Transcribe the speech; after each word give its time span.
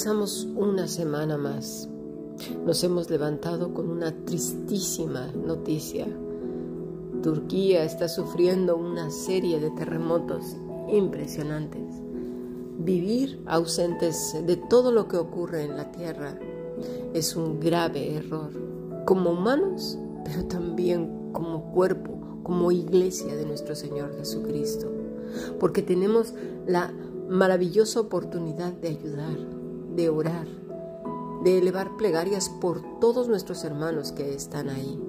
Comenzamos 0.00 0.48
una 0.56 0.88
semana 0.88 1.36
más. 1.36 1.86
Nos 2.64 2.82
hemos 2.84 3.10
levantado 3.10 3.74
con 3.74 3.90
una 3.90 4.10
tristísima 4.24 5.26
noticia. 5.32 6.06
Turquía 7.22 7.84
está 7.84 8.08
sufriendo 8.08 8.78
una 8.78 9.10
serie 9.10 9.60
de 9.60 9.70
terremotos 9.72 10.56
impresionantes. 10.88 11.82
Vivir 12.78 13.42
ausentes 13.44 14.34
de 14.46 14.56
todo 14.56 14.90
lo 14.90 15.06
que 15.06 15.18
ocurre 15.18 15.64
en 15.64 15.76
la 15.76 15.92
tierra 15.92 16.38
es 17.12 17.36
un 17.36 17.60
grave 17.60 18.14
error, 18.14 18.52
como 19.04 19.32
humanos, 19.32 19.98
pero 20.24 20.46
también 20.46 21.30
como 21.32 21.72
cuerpo, 21.72 22.40
como 22.42 22.72
iglesia 22.72 23.36
de 23.36 23.44
nuestro 23.44 23.74
Señor 23.74 24.16
Jesucristo, 24.16 24.90
porque 25.58 25.82
tenemos 25.82 26.32
la 26.66 26.90
maravillosa 27.28 28.00
oportunidad 28.00 28.72
de 28.72 28.88
ayudar, 28.88 29.59
de 29.94 30.08
orar, 30.08 30.46
de 31.44 31.58
elevar 31.58 31.96
plegarias 31.96 32.48
por 32.48 32.82
todos 33.00 33.28
nuestros 33.28 33.64
hermanos 33.64 34.12
que 34.12 34.34
están 34.34 34.68
ahí 34.68 35.00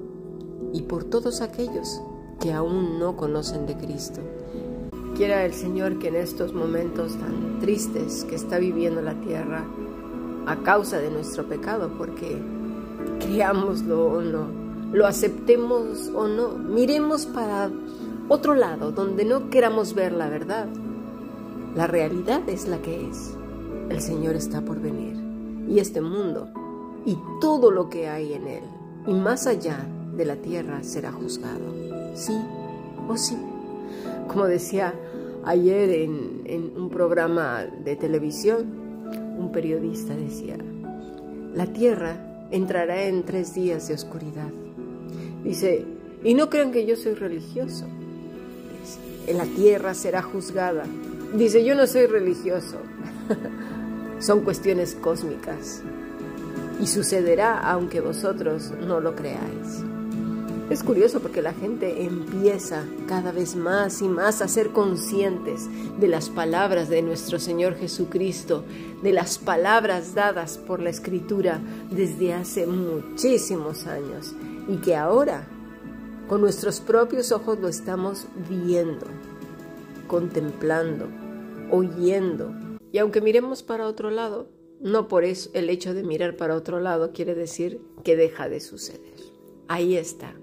y 0.73 0.83
por 0.83 1.03
todos 1.03 1.41
aquellos 1.41 2.01
que 2.39 2.53
aún 2.53 2.99
no 2.99 3.15
conocen 3.15 3.65
de 3.65 3.75
Cristo. 3.77 4.21
Quiera 5.15 5.45
el 5.45 5.53
Señor 5.53 5.99
que 5.99 6.07
en 6.07 6.15
estos 6.15 6.53
momentos 6.53 7.17
tan 7.17 7.59
tristes 7.59 8.23
que 8.25 8.35
está 8.35 8.57
viviendo 8.57 9.01
la 9.01 9.19
tierra 9.21 9.65
a 10.47 10.57
causa 10.63 10.97
de 10.97 11.11
nuestro 11.11 11.47
pecado, 11.47 11.91
porque 11.97 12.41
creámoslo 13.19 14.05
o 14.05 14.21
no, 14.21 14.47
lo 14.91 15.05
aceptemos 15.05 16.09
o 16.15 16.27
no, 16.27 16.49
miremos 16.57 17.25
para 17.25 17.69
otro 18.29 18.55
lado 18.55 18.91
donde 18.91 19.25
no 19.25 19.49
queramos 19.49 19.93
ver 19.93 20.13
la 20.13 20.29
verdad 20.29 20.67
la 21.75 21.87
realidad 21.87 22.41
es 22.49 22.67
la 22.67 22.81
que 22.81 23.07
es. 23.07 23.37
El 23.91 23.99
Señor 23.99 24.37
está 24.37 24.61
por 24.61 24.79
venir. 24.79 25.17
Y 25.67 25.79
este 25.79 25.99
mundo 25.99 26.47
y 27.05 27.17
todo 27.41 27.71
lo 27.71 27.89
que 27.89 28.07
hay 28.07 28.33
en 28.33 28.47
él 28.47 28.63
y 29.05 29.13
más 29.13 29.47
allá 29.47 29.85
de 30.15 30.23
la 30.23 30.37
tierra 30.37 30.81
será 30.81 31.11
juzgado. 31.11 31.75
Sí 32.15 32.33
o 33.09 33.17
sí. 33.17 33.37
Como 34.29 34.45
decía 34.45 34.93
ayer 35.43 35.89
en, 35.89 36.71
un 36.77 36.89
programa 36.89 37.65
de 37.65 37.97
televisión, 37.97 38.65
un 39.37 39.51
periodista 39.51 40.15
decía, 40.15 40.55
la 41.53 41.65
tierra 41.65 42.47
entrará 42.49 43.03
en 43.03 43.23
tres 43.23 43.53
días 43.53 43.89
de 43.89 43.95
oscuridad. 43.95 44.51
Dice, 45.43 45.85
y 46.23 46.33
no 46.33 46.49
crean 46.49 46.71
que 46.71 46.85
yo 46.85 46.95
soy 46.95 47.15
religioso. 47.15 47.85
En 49.27 49.37
la 49.37 49.45
tierra 49.45 49.93
será 49.93 50.21
juzgada 50.21 50.85
Dice, 51.33 51.63
yo 51.63 51.75
no 51.75 51.87
soy 51.87 52.07
religioso. 52.07 52.77
Son 54.21 54.41
cuestiones 54.41 54.95
cósmicas. 54.95 55.81
Y 56.79 56.87
sucederá 56.87 57.59
aunque 57.59 58.01
vosotros 58.01 58.71
no 58.87 58.99
lo 58.99 59.15
creáis. 59.15 59.83
Es 60.69 60.83
curioso 60.83 61.19
porque 61.19 61.41
la 61.41 61.53
gente 61.53 62.05
empieza 62.05 62.85
cada 63.07 63.33
vez 63.33 63.57
más 63.57 64.01
y 64.01 64.07
más 64.07 64.41
a 64.41 64.47
ser 64.47 64.69
conscientes 64.69 65.67
de 65.99 66.07
las 66.07 66.29
palabras 66.29 66.87
de 66.87 67.01
nuestro 67.01 67.39
Señor 67.39 67.75
Jesucristo, 67.75 68.63
de 69.03 69.11
las 69.11 69.37
palabras 69.37 70.15
dadas 70.15 70.57
por 70.57 70.81
la 70.81 70.89
Escritura 70.89 71.59
desde 71.89 72.33
hace 72.33 72.67
muchísimos 72.67 73.85
años 73.85 74.33
y 74.69 74.77
que 74.77 74.95
ahora 74.95 75.45
con 76.29 76.39
nuestros 76.39 76.79
propios 76.79 77.33
ojos 77.33 77.59
lo 77.59 77.67
estamos 77.67 78.27
viendo, 78.47 79.07
contemplando, 80.07 81.07
oyendo. 81.69 82.70
Y 82.91 82.97
aunque 82.97 83.21
miremos 83.21 83.63
para 83.63 83.87
otro 83.87 84.09
lado, 84.09 84.47
no 84.79 85.07
por 85.07 85.23
eso 85.23 85.49
el 85.53 85.69
hecho 85.69 85.93
de 85.93 86.03
mirar 86.03 86.35
para 86.35 86.55
otro 86.55 86.79
lado 86.79 87.11
quiere 87.13 87.35
decir 87.35 87.79
que 88.03 88.15
deja 88.15 88.49
de 88.49 88.59
suceder. 88.59 89.13
Ahí 89.67 89.95
está, 89.95 90.33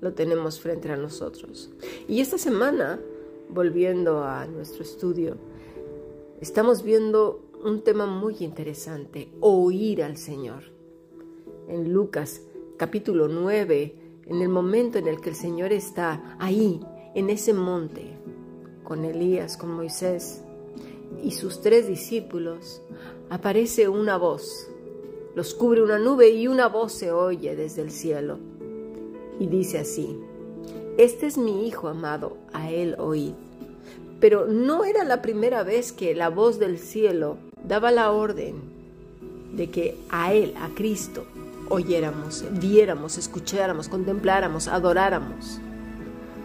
lo 0.00 0.12
tenemos 0.12 0.60
frente 0.60 0.90
a 0.90 0.96
nosotros. 0.96 1.70
Y 2.06 2.20
esta 2.20 2.38
semana, 2.38 3.00
volviendo 3.48 4.22
a 4.22 4.46
nuestro 4.46 4.82
estudio, 4.82 5.36
estamos 6.40 6.82
viendo 6.82 7.50
un 7.64 7.82
tema 7.82 8.06
muy 8.06 8.36
interesante, 8.40 9.30
oír 9.40 10.02
al 10.02 10.16
Señor. 10.16 10.64
En 11.66 11.92
Lucas 11.92 12.42
capítulo 12.76 13.26
9, 13.26 13.94
en 14.26 14.42
el 14.42 14.48
momento 14.48 14.98
en 14.98 15.08
el 15.08 15.20
que 15.20 15.30
el 15.30 15.34
Señor 15.34 15.72
está 15.72 16.36
ahí, 16.38 16.80
en 17.14 17.30
ese 17.30 17.52
monte, 17.52 18.16
con 18.84 19.04
Elías, 19.04 19.56
con 19.56 19.72
Moisés, 19.72 20.44
y 21.22 21.32
sus 21.32 21.60
tres 21.60 21.86
discípulos, 21.86 22.82
aparece 23.30 23.88
una 23.88 24.16
voz. 24.16 24.68
Los 25.34 25.54
cubre 25.54 25.82
una 25.82 25.98
nube 25.98 26.30
y 26.30 26.48
una 26.48 26.68
voz 26.68 26.92
se 26.92 27.12
oye 27.12 27.54
desde 27.56 27.82
el 27.82 27.90
cielo. 27.90 28.38
Y 29.38 29.46
dice 29.46 29.78
así, 29.78 30.18
Este 30.96 31.26
es 31.26 31.38
mi 31.38 31.66
Hijo 31.66 31.88
amado, 31.88 32.36
a 32.52 32.70
él 32.70 32.96
oíd. 32.98 33.34
Pero 34.20 34.46
no 34.46 34.84
era 34.84 35.04
la 35.04 35.22
primera 35.22 35.62
vez 35.62 35.92
que 35.92 36.14
la 36.14 36.28
voz 36.28 36.58
del 36.58 36.78
cielo 36.78 37.36
daba 37.62 37.90
la 37.90 38.10
orden 38.10 38.56
de 39.52 39.70
que 39.70 39.96
a 40.10 40.32
Él, 40.32 40.54
a 40.60 40.68
Cristo, 40.74 41.24
oyéramos, 41.68 42.44
viéramos, 42.52 43.18
escucháramos, 43.18 43.88
contempláramos, 43.88 44.68
adoráramos. 44.68 45.60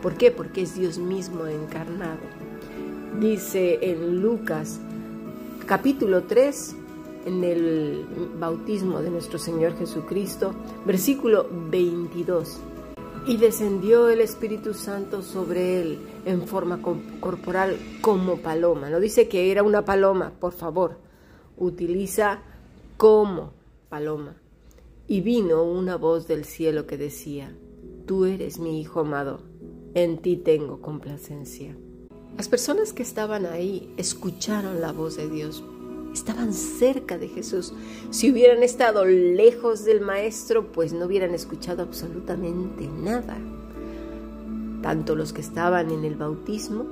¿Por 0.02 0.16
qué? 0.16 0.32
Porque 0.32 0.62
es 0.64 0.76
Dios 0.76 0.98
mismo 0.98 1.48
encarnado 1.48 2.20
dice 3.20 3.80
en 3.82 4.22
Lucas 4.22 4.80
capítulo 5.66 6.24
3, 6.24 6.76
en 7.26 7.44
el 7.44 8.06
bautismo 8.40 9.02
de 9.02 9.10
nuestro 9.10 9.40
Señor 9.40 9.78
Jesucristo, 9.78 10.54
versículo 10.86 11.48
22. 11.70 12.60
Y 13.26 13.38
descendió 13.38 14.10
el 14.10 14.20
Espíritu 14.20 14.74
Santo 14.74 15.22
sobre 15.22 15.82
él 15.82 16.00
en 16.26 16.46
forma 16.46 16.82
corporal 17.22 17.78
como 18.02 18.38
paloma. 18.38 18.90
No 18.90 19.00
dice 19.00 19.30
que 19.30 19.52
era 19.52 19.64
una 19.64 19.86
paloma, 19.86 20.34
por 20.40 20.52
favor. 20.52 20.98
Utiliza 21.58 22.42
como 22.98 23.54
paloma. 23.88 24.36
Y 25.08 25.22
vino 25.22 25.64
una 25.64 25.96
voz 25.96 26.28
del 26.28 26.44
cielo 26.44 26.86
que 26.86 26.98
decía, 26.98 27.56
Tú 28.06 28.26
eres 28.26 28.60
mi 28.60 28.82
Hijo 28.82 29.00
amado, 29.00 29.40
en 29.94 30.18
ti 30.18 30.36
tengo 30.36 30.82
complacencia. 30.82 31.74
Las 32.38 32.50
personas 32.50 32.94
que 32.94 33.04
estaban 33.04 33.46
ahí 33.46 33.94
escucharon 33.96 34.82
la 34.82 34.92
voz 34.92 35.18
de 35.18 35.30
Dios, 35.30 35.64
estaban 36.14 36.54
cerca 36.54 37.18
de 37.18 37.28
Jesús. 37.28 37.74
Si 38.10 38.32
hubieran 38.32 38.64
estado 38.64 39.06
lejos 39.06 39.86
del 39.86 40.02
Maestro, 40.02 40.72
pues 40.72 40.94
no 40.94 41.06
hubieran 41.06 41.34
escuchado 41.34 41.84
absolutamente 41.84 42.88
nada. 42.88 43.38
Tanto 44.82 45.16
los 45.16 45.32
que 45.32 45.42
estaban 45.42 45.92
en 45.92 46.06
el 46.06 46.16
bautismo, 46.16 46.86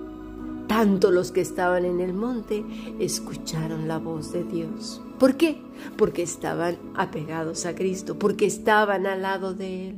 tanto 0.68 1.12
los 1.12 1.32
que 1.32 1.42
estaban 1.42 1.86
en 1.86 2.00
el 2.00 2.14
monte, 2.14 2.64
escucharon 3.00 3.88
la 3.88 3.98
voz 3.98 4.32
de 4.32 4.44
Dios. 4.44 5.02
¿Por 5.20 5.38
qué? 5.38 5.62
Porque 5.98 6.24
estaban 6.24 6.78
apegados 6.96 7.66
a 7.66 7.76
Cristo, 7.76 8.18
porque 8.18 8.46
estaban 8.46 9.06
al 9.06 9.24
lado 9.24 9.54
de 9.54 9.90
Él, 9.90 9.96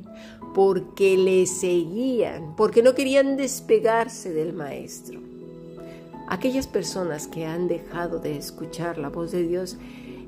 porque 0.55 1.17
le 1.17 1.45
seguían, 1.45 2.55
porque 2.55 2.81
no 2.81 2.95
querían 2.95 3.37
despegarse 3.37 4.33
del 4.33 4.53
Maestro. 4.53 5.32
Aquellas 6.27 6.67
personas 6.67 7.27
que 7.27 7.45
han 7.45 7.67
dejado 7.67 8.19
de 8.19 8.37
escuchar 8.37 8.97
la 8.97 9.09
voz 9.09 9.31
de 9.31 9.43
Dios 9.43 9.77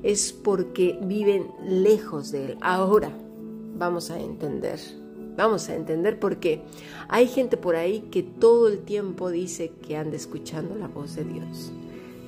es 0.02 0.32
porque 0.32 0.98
viven 1.02 1.50
lejos 1.64 2.30
de 2.30 2.46
Él. 2.46 2.58
Ahora 2.60 3.10
vamos 3.76 4.10
a 4.10 4.20
entender 4.20 4.78
Vamos 5.36 5.68
a 5.68 5.74
entender 5.74 6.18
por 6.18 6.38
qué. 6.38 6.62
Hay 7.08 7.28
gente 7.28 7.56
por 7.56 7.76
ahí 7.76 8.08
que 8.10 8.22
todo 8.22 8.68
el 8.68 8.78
tiempo 8.80 9.30
dice 9.30 9.70
que 9.86 9.96
anda 9.96 10.16
escuchando 10.16 10.74
la 10.74 10.88
voz 10.88 11.14
de 11.14 11.24
Dios. 11.24 11.72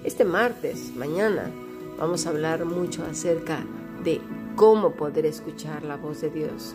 Este 0.04 0.24
martes, 0.24 0.94
mañana, 0.94 1.50
vamos 1.98 2.26
a 2.26 2.30
hablar 2.30 2.66
mucho 2.66 3.04
acerca 3.04 3.64
de 4.04 4.20
cómo 4.56 4.92
poder 4.92 5.24
escuchar 5.24 5.84
la 5.84 5.96
voz 5.96 6.20
de 6.20 6.30
Dios. 6.30 6.74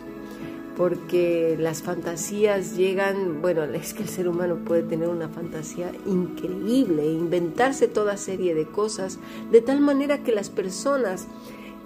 Porque 0.76 1.56
las 1.58 1.82
fantasías 1.82 2.76
llegan, 2.76 3.40
bueno, 3.40 3.62
es 3.64 3.94
que 3.94 4.02
el 4.02 4.08
ser 4.08 4.28
humano 4.28 4.56
puede 4.64 4.82
tener 4.82 5.08
una 5.08 5.28
fantasía 5.28 5.92
increíble 6.04 7.06
inventarse 7.06 7.86
toda 7.86 8.16
serie 8.16 8.54
de 8.54 8.66
cosas 8.66 9.18
de 9.52 9.60
tal 9.60 9.80
manera 9.80 10.24
que 10.24 10.32
las 10.32 10.50
personas 10.50 11.28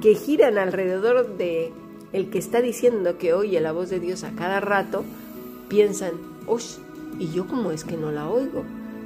que 0.01 0.15
giran 0.15 0.59
alrededor 0.59 1.37
de 1.37 1.73
el 2.13 2.31
que 2.31 2.39
está 2.39 2.63
diciendo 2.63 3.19
que 3.19 3.35
oye 3.35 3.61
la 3.61 3.73
voz 3.73 3.91
de 3.91 4.01
Dios 4.01 4.25
a 4.25 4.31
cada 4.33 4.61
rato, 4.61 5.05
piensan, 5.69 6.13
¡Osh! 6.47 6.77
¿Y 7.19 7.31
yo 7.33 7.47
cómo 7.47 7.71
es 7.73 7.85
que 7.85 7.97
no 7.97 8.11
la 8.11 8.29
oigo? 8.29 8.65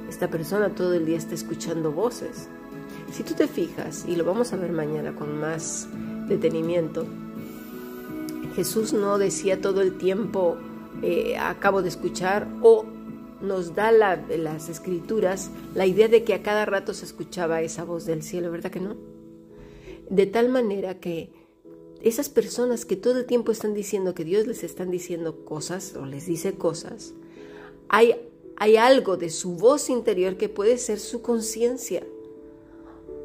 Esta 0.09 0.29
persona 0.29 0.69
todo 0.69 0.93
el 0.93 1.05
día 1.05 1.17
está 1.17 1.35
escuchando 1.35 1.91
voces. 1.91 2.47
Si 3.11 3.23
tú 3.23 3.33
te 3.33 3.47
fijas, 3.47 4.05
y 4.07 4.15
lo 4.15 4.23
vamos 4.23 4.53
a 4.53 4.57
ver 4.57 4.71
mañana 4.71 5.13
con 5.13 5.39
más 5.39 5.87
detenimiento, 6.27 7.05
Jesús 8.55 8.93
no 8.93 9.17
decía 9.17 9.61
todo 9.61 9.81
el 9.81 9.97
tiempo, 9.97 10.57
eh, 11.01 11.35
acabo 11.37 11.81
de 11.81 11.89
escuchar, 11.89 12.47
o 12.61 12.85
nos 13.41 13.75
da 13.75 13.91
las 13.91 14.69
escrituras 14.69 15.51
la 15.75 15.85
idea 15.85 16.07
de 16.07 16.23
que 16.23 16.33
a 16.33 16.41
cada 16.41 16.65
rato 16.65 16.93
se 16.93 17.05
escuchaba 17.05 17.61
esa 17.61 17.83
voz 17.83 18.05
del 18.05 18.23
cielo, 18.23 18.51
¿verdad 18.51 18.71
que 18.71 18.79
no? 18.79 18.95
De 20.09 20.25
tal 20.25 20.49
manera 20.49 20.99
que 20.99 21.31
esas 22.01 22.29
personas 22.29 22.85
que 22.85 22.95
todo 22.95 23.19
el 23.19 23.25
tiempo 23.25 23.51
están 23.51 23.73
diciendo 23.73 24.13
que 24.13 24.23
Dios 24.23 24.47
les 24.47 24.63
están 24.63 24.91
diciendo 24.91 25.43
cosas 25.45 25.95
o 25.95 26.05
les 26.05 26.25
dice 26.25 26.53
cosas, 26.53 27.13
hay, 27.89 28.15
hay 28.55 28.77
algo 28.77 29.17
de 29.17 29.29
su 29.29 29.55
voz 29.55 29.89
interior 29.89 30.37
que 30.37 30.49
puede 30.49 30.77
ser 30.77 30.99
su 30.99 31.21
conciencia. 31.21 32.03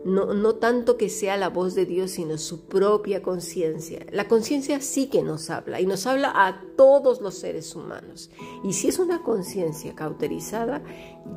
No, 0.05 0.33
no, 0.33 0.55
tanto 0.55 0.97
que 0.97 1.09
sea 1.09 1.37
la 1.37 1.49
voz 1.49 1.75
de 1.75 1.85
Dios, 1.85 2.13
sino 2.13 2.39
su 2.39 2.61
propia 2.61 3.21
conciencia. 3.21 4.07
La 4.13 4.29
conciencia 4.29 4.81
sí 4.81 5.09
que 5.09 5.23
nos 5.23 5.51
habla 5.51 5.81
y 5.81 5.87
nos 5.87 6.07
habla 6.07 6.33
a 6.35 6.63
todos 6.77 7.21
los 7.21 7.35
seres 7.35 7.75
humanos. 7.75 8.31
Y 8.65 8.75
si 8.75 8.89
es 8.89 8.99
una 8.99 9.23
conciencia 9.23 9.95
cauterizada, 9.95 10.83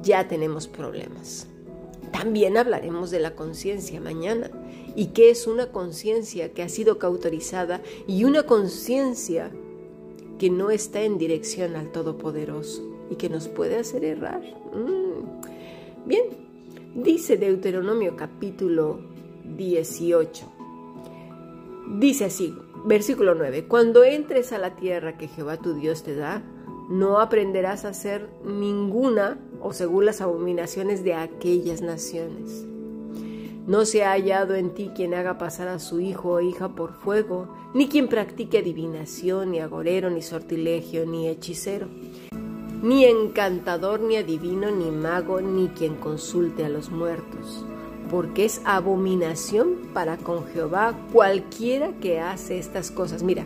ya 0.04 0.28
tenemos 0.28 0.68
problemas. 0.68 1.48
También 2.12 2.58
hablaremos 2.58 3.10
de 3.10 3.20
la 3.20 3.36
conciencia 3.36 4.00
mañana 4.00 4.52
y 4.96 5.08
qué 5.08 5.30
es 5.30 5.48
una 5.48 5.72
conciencia 5.72 6.54
que 6.54 6.62
ha 6.62 6.70
sido 6.70 7.00
cauterizada 7.00 7.82
y 8.06 8.26
una 8.26 8.44
conciencia 8.44 9.52
que 10.38 10.50
no 10.50 10.72
está 10.72 11.02
en 11.02 11.18
dirección 11.18 11.76
al 11.76 11.92
Todopoderoso 11.92 12.84
y 13.10 13.16
que 13.16 13.30
nos 13.30 13.48
puede 13.48 13.78
hacer 13.78 14.04
errar. 14.04 14.42
Mm. 14.74 16.08
Bien, 16.08 16.24
dice 16.96 17.38
Deuteronomio 17.38 18.16
capítulo 18.16 19.00
18. 19.56 20.46
Dice 22.00 22.26
así, 22.26 22.54
versículo 22.86 23.36
9, 23.36 23.66
cuando 23.68 24.04
entres 24.04 24.52
a 24.52 24.58
la 24.58 24.76
tierra 24.76 25.18
que 25.18 25.28
Jehová 25.28 25.58
tu 25.58 25.74
Dios 25.74 26.04
te 26.04 26.16
da, 26.16 26.44
no 26.90 27.20
aprenderás 27.20 27.86
a 27.86 27.90
hacer 27.90 28.30
ninguna 28.44 29.40
o 29.62 29.74
según 29.74 30.06
las 30.06 30.22
abominaciones 30.22 31.04
de 31.04 31.14
aquellas 31.14 31.82
naciones. 31.82 32.66
No 33.68 33.86
se 33.86 34.04
ha 34.04 34.12
hallado 34.12 34.56
en 34.56 34.74
ti 34.74 34.92
quien 34.94 35.14
haga 35.14 35.38
pasar 35.38 35.68
a 35.68 35.80
su 35.80 36.02
hijo 36.02 36.32
o 36.32 36.42
hija 36.42 36.70
por 36.70 36.94
fuego, 36.94 37.48
ni 37.74 37.88
quien 37.88 38.08
practique 38.08 38.58
adivinación, 38.58 39.52
ni 39.52 39.60
agorero, 39.60 40.10
ni 40.10 40.22
sortilegio, 40.22 41.06
ni 41.06 41.28
hechicero, 41.30 41.88
ni 42.82 43.06
encantador, 43.06 44.00
ni 44.00 44.18
adivino, 44.18 44.72
ni 44.72 44.92
mago, 44.92 45.42
ni 45.42 45.68
quien 45.70 45.96
consulte 45.96 46.66
a 46.66 46.70
los 46.70 46.90
muertos, 46.90 47.64
porque 48.10 48.46
es 48.46 48.62
abominación 48.66 49.78
para 49.94 50.18
con 50.18 50.46
Jehová 50.48 50.96
cualquiera 51.12 51.92
que 52.02 52.20
hace 52.20 52.58
estas 52.58 52.92
cosas. 52.92 53.24
Mira, 53.24 53.46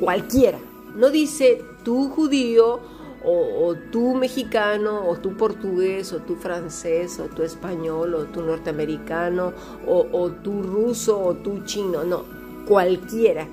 cualquiera. 0.00 0.58
No 0.96 1.10
dice 1.10 1.62
tú 1.84 2.08
judío 2.08 2.80
o, 3.22 3.74
tú 3.92 4.14
mexicano, 4.14 5.08
o 5.08 5.16
tú 5.16 5.36
portugués, 5.36 6.12
o 6.12 6.20
tú 6.20 6.36
francés, 6.36 7.20
o 7.20 7.24
tú 7.24 7.42
español, 7.42 8.14
o 8.14 8.24
tú 8.24 8.42
norteamericano, 8.42 9.52
o, 9.86 10.06
o 10.10 10.30
tú 10.30 10.62
ruso, 10.62 11.20
o 11.20 11.34
tú 11.34 11.62
chino, 11.64 12.02
no, 12.04 12.24
cualquiera. 12.66 13.46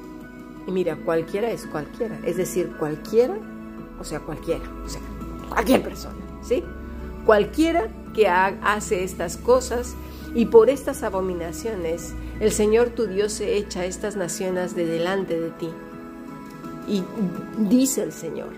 Y 0.65 0.71
mira, 0.71 0.95
cualquiera 0.95 1.51
es 1.51 1.65
cualquiera, 1.65 2.17
es 2.25 2.37
decir, 2.37 2.71
cualquiera, 2.79 3.37
o 3.99 4.03
sea, 4.03 4.19
cualquiera, 4.19 4.63
o 4.85 4.89
sea, 4.89 5.01
cualquier 5.49 5.83
persona, 5.83 6.15
¿sí? 6.41 6.63
Cualquiera 7.25 7.89
que 8.13 8.27
hace 8.27 9.03
estas 9.03 9.37
cosas 9.37 9.95
y 10.33 10.45
por 10.45 10.69
estas 10.69 11.03
abominaciones 11.03 12.13
el 12.39 12.51
Señor 12.51 12.89
tu 12.89 13.07
Dios 13.07 13.33
se 13.33 13.57
echa 13.57 13.85
estas 13.85 14.15
naciones 14.15 14.75
de 14.75 14.85
delante 14.85 15.39
de 15.39 15.49
ti. 15.51 15.69
Y 16.87 17.03
dice 17.57 18.03
el 18.03 18.11
Señor, 18.11 18.49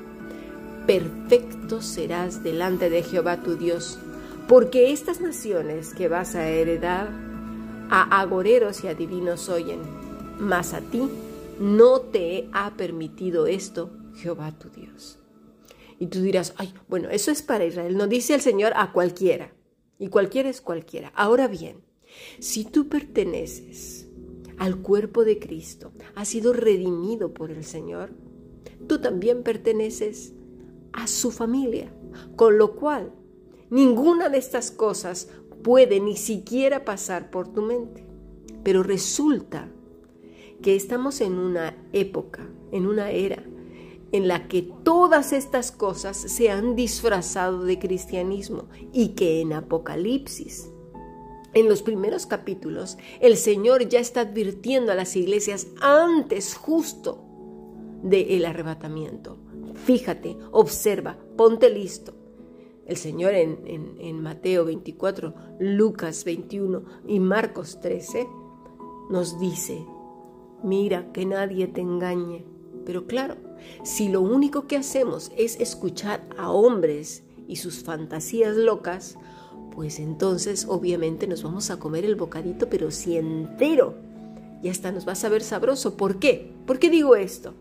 perfecto 0.86 1.82
serás 1.82 2.44
delante 2.44 2.90
de 2.90 3.04
Jehová 3.04 3.38
tu 3.38 3.56
Dios, 3.56 4.00
porque 4.48 4.92
estas 4.92 5.22
naciones 5.22 5.94
que 5.94 6.08
vas 6.08 6.36
a 6.36 6.48
heredar 6.48 7.10
a 7.90 8.22
agoreros 8.22 8.84
y 8.84 8.88
adivinos 8.88 9.50
oyen, 9.50 9.80
mas 10.40 10.74
a 10.74 10.82
ti 10.82 11.10
no 11.60 12.02
te 12.02 12.50
ha 12.54 12.72
permitido 12.72 13.48
esto 13.48 13.90
Jehová 14.16 14.52
tu 14.52 14.70
Dios. 14.70 15.19
Y 16.00 16.08
tú 16.08 16.22
dirás, 16.22 16.54
ay, 16.58 16.74
bueno, 16.88 17.10
eso 17.10 17.30
es 17.30 17.42
para 17.42 17.66
Israel, 17.66 17.98
no 17.98 18.08
dice 18.08 18.34
el 18.34 18.42
Señor 18.42 18.72
a 18.76 18.94
cualquiera, 18.94 19.54
y 20.00 20.08
cualquiera 20.08 20.50
es 20.50 20.62
cualquiera. 20.62 21.12
Ahora 21.14 21.48
bien, 21.48 21.84
si 22.40 22.64
tú 22.64 22.88
perteneces 22.88 24.08
al 24.58 24.78
cuerpo 24.78 25.26
de 25.26 25.40
Cristo, 25.40 25.92
has 26.16 26.30
sido 26.30 26.54
redimido 26.54 27.34
por 27.34 27.52
el 27.52 27.66
Señor, 27.66 28.12
tú 28.88 29.00
también 29.00 29.44
perteneces 29.44 30.34
a 30.94 31.08
su 31.08 31.32
familia, 31.32 31.94
con 32.36 32.58
lo 32.58 32.76
cual 32.76 33.12
ninguna 33.70 34.30
de 34.30 34.38
estas 34.38 34.72
cosas 34.72 35.30
puede 35.64 36.00
ni 36.00 36.16
siquiera 36.16 36.86
pasar 36.86 37.30
por 37.30 37.52
tu 37.52 37.62
mente. 37.62 38.06
Pero 38.64 38.84
resulta 38.84 39.70
que 40.62 40.76
estamos 40.76 41.22
en 41.22 41.34
una 41.34 41.78
época, 41.94 42.50
en 42.72 42.88
una 42.88 43.12
era, 43.12 43.44
en 44.12 44.28
la 44.28 44.48
que 44.48 44.62
todas 44.84 45.34
estas 45.34 45.72
cosas 45.72 46.18
se 46.18 46.50
han 46.50 46.76
disfrazado 46.76 47.64
de 47.64 47.80
cristianismo 47.80 48.70
y 48.92 49.10
que 49.10 49.42
en 49.42 49.54
Apocalipsis, 49.54 50.72
en 51.54 51.68
los 51.68 51.82
primeros 51.82 52.26
capítulos, 52.26 52.98
el 53.20 53.38
Señor 53.38 53.90
ya 53.90 54.00
está 54.00 54.22
advirtiendo 54.22 54.92
a 54.92 54.96
las 54.96 55.16
iglesias 55.16 55.68
antes 55.82 56.56
justo 56.56 57.26
del 58.04 58.46
arrebatamiento 58.46 59.38
Fíjate, 59.86 60.38
observa, 60.52 61.18
ponte 61.38 61.70
listo. 61.70 62.14
El 62.86 62.98
Señor 62.98 63.34
en, 63.34 64.22
Mateo 64.22 64.66
24, 64.66 65.34
Lucas 65.60 66.26
21 66.26 66.84
y 67.08 67.20
Marcos 67.20 67.80
13 67.80 68.28
nos 69.10 69.40
dice, 69.40 69.86
mira 70.64 71.12
que 71.12 71.26
nadie 71.26 71.68
te 71.68 71.82
engañe. 71.82 72.46
Pero 72.86 73.06
claro, 73.06 73.36
si 73.84 74.10
lo 74.10 74.22
único 74.22 74.68
que 74.68 74.78
hacemos 74.78 75.32
es 75.38 75.60
escuchar 75.60 76.24
a 76.38 76.52
hombres 76.52 77.24
y 77.48 77.58
sus 77.58 77.84
fantasías 77.84 78.56
locas, 78.56 79.18
pues 79.74 80.00
entonces 80.00 80.66
obviamente 80.68 81.28
nos 81.28 81.44
vamos 81.44 81.70
a 81.72 81.80
comer 81.80 82.06
el 82.06 82.16
bocadito, 82.16 82.70
pero 82.70 82.92
si 82.92 83.18
entero. 83.18 83.96
Y 84.62 84.70
hasta 84.70 84.92
nos 84.92 85.08
va 85.08 85.14
a 85.14 85.16
saber 85.16 85.42
sabroso. 85.42 85.96
¿Por 85.96 86.20
qué? 86.20 86.52
¿Por 86.66 86.80
qué 86.80 86.90
digo 86.90 87.16
esto? 87.16 87.54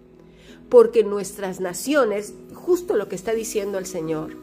porque 0.69 1.03
nuestras 1.03 1.61
naciones, 1.61 2.35
justo 2.55 2.97
lo 2.97 3.09
que 3.09 3.17
está 3.17 3.33
diciendo 3.33 3.79
el 3.79 3.87
Señor, 3.87 4.37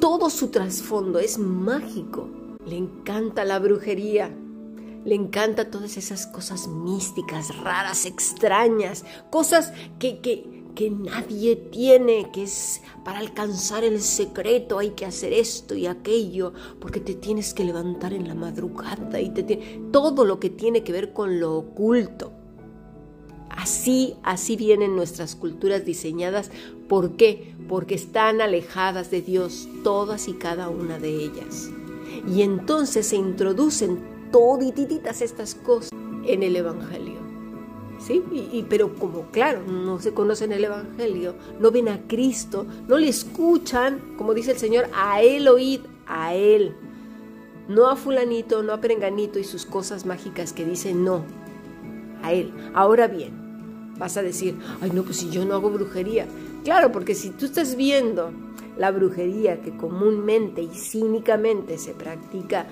todo 0.00 0.30
su 0.30 0.48
trasfondo 0.48 1.18
es 1.18 1.38
mágico. 1.38 2.28
Le 2.64 2.76
encanta 2.76 3.44
la 3.44 3.58
brujería, 3.58 4.30
le 5.04 5.14
encanta 5.14 5.70
todas 5.70 5.96
esas 5.96 6.26
cosas 6.26 6.68
místicas, 6.68 7.56
raras, 7.58 8.04
extrañas, 8.06 9.04
cosas 9.30 9.72
que, 9.98 10.20
que, 10.20 10.58
que 10.74 10.90
nadie 10.90 11.56
tiene, 11.56 12.30
que 12.32 12.44
es 12.44 12.82
para 13.04 13.18
alcanzar 13.18 13.84
el 13.84 14.00
secreto 14.00 14.78
hay 14.78 14.90
que 14.90 15.06
hacer 15.06 15.32
esto 15.32 15.74
y 15.74 15.86
aquello, 15.86 16.52
porque 16.80 17.00
te 17.00 17.14
tienes 17.14 17.54
que 17.54 17.64
levantar 17.64 18.12
en 18.12 18.28
la 18.28 18.34
madrugada 18.34 19.20
y 19.20 19.30
te 19.30 19.42
todo 19.90 20.24
lo 20.24 20.38
que 20.38 20.50
tiene 20.50 20.84
que 20.84 20.92
ver 20.92 21.12
con 21.12 21.40
lo 21.40 21.56
oculto. 21.56 22.32
Así, 23.50 24.14
así 24.22 24.56
vienen 24.56 24.94
nuestras 24.94 25.34
culturas 25.34 25.84
diseñadas. 25.84 26.50
¿Por 26.88 27.16
qué? 27.16 27.56
Porque 27.68 27.94
están 27.94 28.40
alejadas 28.40 29.10
de 29.10 29.20
Dios 29.20 29.68
todas 29.82 30.28
y 30.28 30.34
cada 30.34 30.68
una 30.68 30.98
de 30.98 31.24
ellas. 31.24 31.70
Y 32.32 32.42
entonces 32.42 33.06
se 33.06 33.16
introducen 33.16 34.17
todititas 34.30 35.22
estas 35.22 35.54
cosas 35.54 35.90
en 36.24 36.42
el 36.42 36.56
Evangelio. 36.56 37.18
¿sí? 37.98 38.22
Y, 38.30 38.64
pero 38.68 38.94
como 38.94 39.30
claro, 39.30 39.62
no 39.62 40.00
se 40.00 40.12
conocen 40.12 40.52
el 40.52 40.64
Evangelio, 40.64 41.34
no 41.60 41.70
ven 41.70 41.88
a 41.88 42.00
Cristo, 42.06 42.66
no 42.86 42.98
le 42.98 43.08
escuchan, 43.08 44.14
como 44.16 44.34
dice 44.34 44.52
el 44.52 44.58
Señor, 44.58 44.88
a 44.94 45.22
Él 45.22 45.48
oíd, 45.48 45.80
a 46.06 46.34
Él. 46.34 46.74
No 47.68 47.88
a 47.88 47.96
fulanito, 47.96 48.62
no 48.62 48.72
a 48.72 48.80
perenganito 48.80 49.38
y 49.38 49.44
sus 49.44 49.66
cosas 49.66 50.06
mágicas 50.06 50.52
que 50.52 50.64
dicen 50.64 51.04
no, 51.04 51.24
a 52.22 52.32
Él. 52.32 52.52
Ahora 52.72 53.08
bien, 53.08 53.94
vas 53.98 54.16
a 54.16 54.22
decir, 54.22 54.58
ay 54.80 54.90
no, 54.90 55.02
pues 55.02 55.18
si 55.18 55.30
yo 55.30 55.44
no 55.44 55.54
hago 55.54 55.70
brujería. 55.70 56.26
Claro, 56.64 56.92
porque 56.92 57.14
si 57.14 57.30
tú 57.30 57.44
estás 57.44 57.76
viendo 57.76 58.32
la 58.78 58.90
brujería 58.90 59.60
que 59.60 59.76
comúnmente 59.76 60.62
y 60.62 60.68
cínicamente 60.68 61.78
se 61.78 61.92
practica 61.92 62.66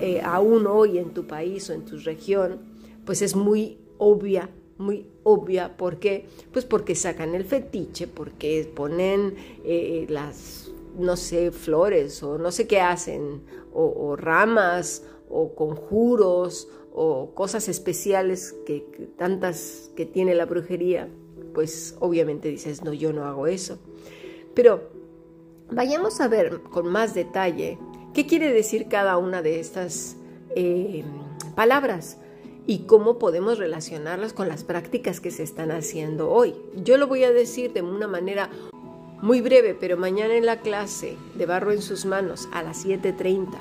eh, 0.00 0.20
aún 0.24 0.66
hoy 0.66 0.98
en 0.98 1.10
tu 1.10 1.26
país 1.26 1.68
o 1.70 1.72
en 1.72 1.84
tu 1.84 1.98
región, 1.98 2.58
pues 3.04 3.22
es 3.22 3.36
muy 3.36 3.78
obvia, 3.98 4.50
muy 4.78 5.06
obvia. 5.22 5.76
¿Por 5.76 5.98
qué? 5.98 6.26
Pues 6.52 6.64
porque 6.64 6.94
sacan 6.94 7.34
el 7.34 7.44
fetiche, 7.44 8.06
porque 8.06 8.70
ponen 8.74 9.34
eh, 9.64 10.06
las, 10.08 10.70
no 10.98 11.16
sé, 11.16 11.50
flores 11.50 12.22
o 12.22 12.38
no 12.38 12.50
sé 12.50 12.66
qué 12.66 12.80
hacen, 12.80 13.42
o, 13.72 14.16
ramas, 14.16 15.04
o 15.28 15.54
conjuros, 15.54 16.68
o 16.92 17.30
cosas 17.34 17.68
especiales 17.68 18.54
que, 18.66 18.80
tantas 19.16 19.92
que 19.94 20.06
tiene 20.06 20.34
la 20.34 20.46
brujería, 20.46 21.08
pues 21.54 21.96
obviamente 22.00 22.48
dices, 22.48 22.82
no, 22.82 22.92
yo 22.92 23.12
no 23.12 23.24
hago 23.24 23.46
eso. 23.46 23.78
Pero 24.54 24.90
vayamos 25.70 26.20
a 26.20 26.28
ver 26.28 26.62
con 26.62 26.88
más 26.88 27.14
detalle 27.14 27.78
qué 28.20 28.26
quiere 28.26 28.52
decir 28.52 28.86
cada 28.86 29.16
una 29.16 29.40
de 29.40 29.60
estas 29.60 30.14
eh, 30.54 31.04
palabras 31.54 32.18
y 32.66 32.80
cómo 32.80 33.18
podemos 33.18 33.56
relacionarlas 33.56 34.34
con 34.34 34.46
las 34.46 34.62
prácticas 34.62 35.20
que 35.20 35.30
se 35.30 35.42
están 35.42 35.70
haciendo 35.70 36.30
hoy. 36.30 36.54
Yo 36.76 36.98
lo 36.98 37.06
voy 37.06 37.24
a 37.24 37.32
decir 37.32 37.72
de 37.72 37.80
una 37.80 38.08
manera 38.08 38.50
muy 39.22 39.40
breve, 39.40 39.74
pero 39.74 39.96
mañana 39.96 40.34
en 40.34 40.44
la 40.44 40.60
clase 40.60 41.16
de 41.34 41.46
Barro 41.46 41.72
en 41.72 41.80
sus 41.80 42.04
manos 42.04 42.46
a 42.52 42.62
las 42.62 42.84
7.30 42.84 43.56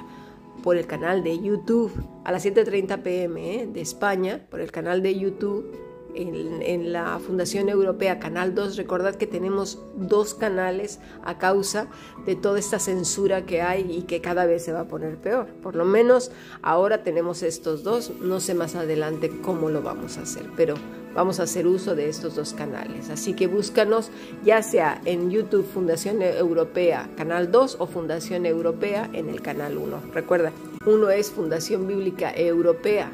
por 0.61 0.75
el 0.75 0.87
canal 0.87 1.23
de 1.23 1.39
YouTube, 1.39 1.93
a 2.25 2.33
las 2.33 2.45
7.30 2.45 3.01
pm 3.01 3.61
¿eh? 3.61 3.65
de 3.65 3.79
España, 3.79 4.45
por 4.49 4.59
el 4.59 4.73
canal 4.73 5.01
de 5.01 5.17
YouTube 5.17 5.73
en, 6.19 6.91
la 6.91 7.19
Fundación 7.19 7.69
Europea 7.69 8.19
Canal 8.19 8.55
2. 8.55 8.77
Recordad 8.77 9.15
que 9.15 9.27
tenemos 9.27 9.79
dos 9.95 10.33
canales 10.33 10.99
a 11.23 11.37
causa 11.37 11.87
de 12.25 12.35
toda 12.35 12.59
esta 12.59 12.79
censura 12.79 13.45
que 13.45 13.61
hay 13.61 13.89
y 13.89 14.01
que 14.03 14.21
cada 14.21 14.45
vez 14.45 14.63
se 14.63 14.73
va 14.73 14.81
a 14.81 14.87
poner 14.87 15.17
peor. 15.17 15.47
Por 15.61 15.75
lo 15.75 15.85
menos 15.85 16.31
ahora 16.61 17.03
tenemos 17.03 17.43
estos 17.43 17.83
dos. 17.83 18.11
No 18.21 18.39
sé 18.39 18.53
más 18.53 18.75
adelante 18.75 19.31
cómo 19.41 19.69
lo 19.69 19.81
vamos 19.81 20.17
a 20.17 20.21
hacer, 20.21 20.45
pero 20.55 20.75
vamos 21.13 21.39
a 21.39 21.43
hacer 21.43 21.67
uso 21.67 21.95
de 21.95 22.09
estos 22.09 22.35
dos 22.35 22.53
canales. 22.53 23.09
Así 23.09 23.33
que 23.33 23.47
búscanos 23.47 24.11
ya 24.43 24.61
sea 24.61 25.01
en 25.05 25.31
YouTube 25.31 25.65
Fundación 25.65 26.21
Europea 26.21 27.09
Canal 27.17 27.51
2 27.51 27.77
o 27.79 27.87
Fundación 27.87 28.45
Europea 28.45 29.09
en 29.13 29.29
el 29.29 29.41
Canal 29.41 29.77
1. 29.77 30.01
Recuerda, 30.13 30.51
uno 30.85 31.09
es 31.09 31.31
Fundación 31.31 31.87
Bíblica 31.87 32.31
Europea 32.35 33.11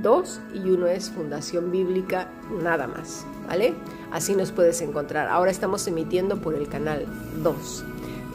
2 0.00 0.40
y 0.54 0.70
uno 0.70 0.86
es 0.86 1.10
Fundación 1.10 1.70
Bíblica 1.70 2.28
nada 2.62 2.86
más, 2.86 3.26
¿vale? 3.46 3.74
Así 4.10 4.34
nos 4.34 4.52
puedes 4.52 4.80
encontrar. 4.80 5.28
Ahora 5.28 5.50
estamos 5.50 5.86
emitiendo 5.86 6.40
por 6.40 6.54
el 6.54 6.68
canal 6.68 7.06
2. 7.42 7.84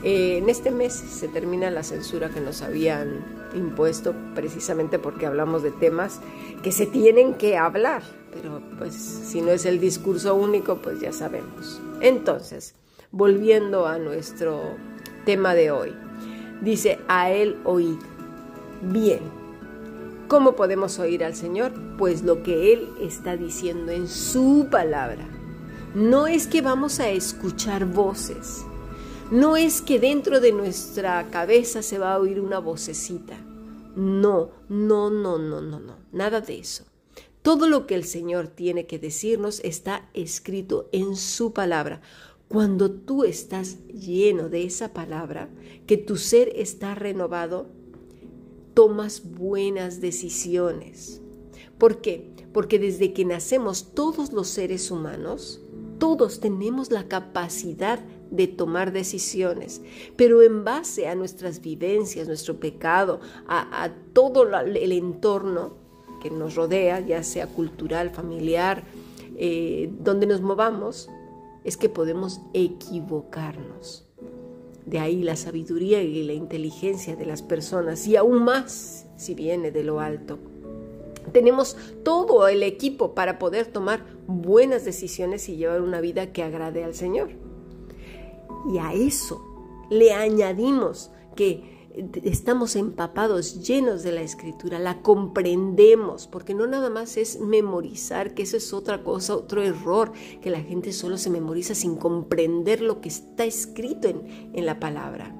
Eh, 0.03 0.37
en 0.37 0.49
este 0.49 0.71
mes 0.71 0.93
se 0.93 1.27
termina 1.27 1.71
la 1.71 1.83
censura 1.83 2.29
que 2.29 2.39
nos 2.39 2.61
habían 2.61 3.25
impuesto 3.55 4.13
precisamente 4.35 4.99
porque 4.99 5.25
hablamos 5.25 5.63
de 5.63 5.71
temas 5.71 6.19
que 6.61 6.71
se 6.71 6.85
tienen 6.85 7.33
que 7.33 7.57
hablar, 7.57 8.03
pero 8.31 8.61
pues 8.77 8.93
si 8.93 9.41
no 9.41 9.51
es 9.51 9.65
el 9.65 9.79
discurso 9.79 10.35
único, 10.35 10.77
pues 10.77 10.99
ya 10.99 11.11
sabemos. 11.11 11.81
Entonces, 12.01 12.75
volviendo 13.11 13.87
a 13.87 13.97
nuestro 13.97 14.75
tema 15.25 15.55
de 15.55 15.71
hoy, 15.71 15.95
dice, 16.61 16.99
a 17.07 17.31
él 17.31 17.57
oíd. 17.63 17.97
Bien, 18.81 19.21
¿Cómo 20.27 20.57
podemos 20.57 21.00
oír 21.00 21.24
al 21.24 21.36
Señor? 21.36 21.72
Pues 21.98 22.22
lo 22.22 22.43
que 22.43 22.74
Él 22.74 22.89
está 23.00 23.38
diciendo 23.38 23.93
en 23.93 24.10
su 24.10 24.67
palabra. 24.69 25.25
No 25.96 26.27
es 26.27 26.48
que 26.48 26.62
vamos 26.62 27.00
a 27.00 27.10
escuchar 27.10 27.86
voces, 27.86 28.65
no 29.31 29.55
es 29.55 29.81
que 29.81 30.00
dentro 30.00 30.41
de 30.41 30.51
nuestra 30.51 31.29
cabeza 31.29 31.81
se 31.81 31.98
va 31.98 32.13
a 32.13 32.19
oír 32.19 32.41
una 32.41 32.60
vocecita. 32.60 33.38
No, 33.96 34.51
no, 34.67 35.10
no, 35.10 35.38
no, 35.38 35.62
no, 35.62 35.79
no, 35.79 35.96
nada 36.12 36.41
de 36.41 36.60
eso. 36.60 36.84
Todo 37.41 37.69
lo 37.69 37.88
que 37.88 37.96
el 37.96 38.03
Señor 38.03 38.50
tiene 38.50 38.86
que 38.86 39.00
decirnos 39.00 39.62
está 39.63 40.10
escrito 40.13 40.89
en 40.91 41.15
su 41.15 41.53
palabra. 41.53 42.01
Cuando 42.50 42.91
tú 42.91 43.24
estás 43.24 43.77
lleno 43.88 44.50
de 44.50 44.65
esa 44.65 44.93
palabra, 44.93 45.50
que 45.88 45.96
tu 45.96 46.17
ser 46.17 46.51
está 46.55 46.96
renovado, 46.96 47.76
tomas 48.77 49.24
buenas 49.24 50.01
decisiones. 50.01 51.19
¿Por 51.79 52.00
qué? 52.00 52.29
Porque 52.53 52.77
desde 52.77 53.12
que 53.12 53.25
nacemos 53.25 53.96
todos 53.96 54.31
los 54.31 54.50
seres 54.50 54.91
humanos, 54.91 55.60
todos 55.98 56.39
tenemos 56.39 56.91
la 56.91 57.07
capacidad 57.07 58.00
de 58.29 58.46
tomar 58.46 58.91
decisiones, 58.91 59.81
pero 60.15 60.43
en 60.43 60.63
base 60.63 61.07
a 61.07 61.15
nuestras 61.15 61.60
vivencias, 61.60 62.27
nuestro 62.27 62.60
pecado, 62.60 63.19
a, 63.48 63.89
todo 64.13 64.48
el 64.48 64.91
entorno 64.91 65.74
que 66.22 66.29
nos 66.29 66.53
rodea, 66.53 67.00
ya 67.00 67.24
sea 67.24 67.48
cultural, 67.48 68.12
familiar, 68.12 68.84
eh, 69.38 69.91
donde 70.01 70.27
nos 70.27 70.41
movamos, 70.41 71.10
es 71.63 71.77
que 71.77 71.89
podemos 71.89 72.41
equivocarnos. 72.53 74.06
De 74.88 75.00
ahí 75.00 75.22
la 75.22 75.36
sabiduría 75.36 76.01
y 76.01 76.24
la 76.24 76.34
inteligencia 76.34 77.15
de 77.15 77.25
las 77.25 77.44
personas 77.44 78.08
y 78.08 78.15
aún 78.15 78.44
más 78.44 79.06
si 79.17 79.36
viene 79.36 79.70
de 79.70 79.84
lo 79.84 80.00
alto. 80.00 80.39
Tenemos 81.34 81.75
todo 82.03 82.48
el 82.48 82.63
equipo 82.63 83.13
para 83.13 83.38
poder 83.38 83.67
tomar 83.67 84.06
buenas 84.27 84.86
decisiones 84.86 85.50
y 85.50 85.58
llevar 85.58 85.82
una 85.82 86.00
vida 86.00 86.32
que 86.32 86.41
agrade 86.41 86.84
al 86.84 86.96
Señor. 86.96 87.29
Y 88.74 88.77
a 88.77 88.94
eso 88.94 89.46
le 89.89 90.13
añadimos 90.13 91.12
que 91.36 91.76
estamos 92.23 92.75
empapados, 92.75 93.65
llenos 93.65 94.03
de 94.03 94.11
la 94.11 94.21
escritura, 94.21 94.79
la 94.79 95.01
comprendemos, 95.01 96.27
porque 96.27 96.53
no 96.53 96.67
nada 96.67 96.89
más 96.89 97.17
es 97.17 97.39
memorizar, 97.39 98.33
que 98.33 98.43
eso 98.43 98.57
es 98.57 98.73
otra 98.73 99.03
cosa, 99.03 99.35
otro 99.35 99.63
error, 99.63 100.11
que 100.41 100.49
la 100.49 100.61
gente 100.61 100.93
solo 100.93 101.17
se 101.17 101.29
memoriza 101.29 101.75
sin 101.75 101.95
comprender 101.95 102.81
lo 102.81 103.01
que 103.01 103.09
está 103.09 103.45
escrito 103.45 104.07
en, 104.07 104.51
en 104.53 104.65
la 104.65 104.79
palabra. 104.79 105.33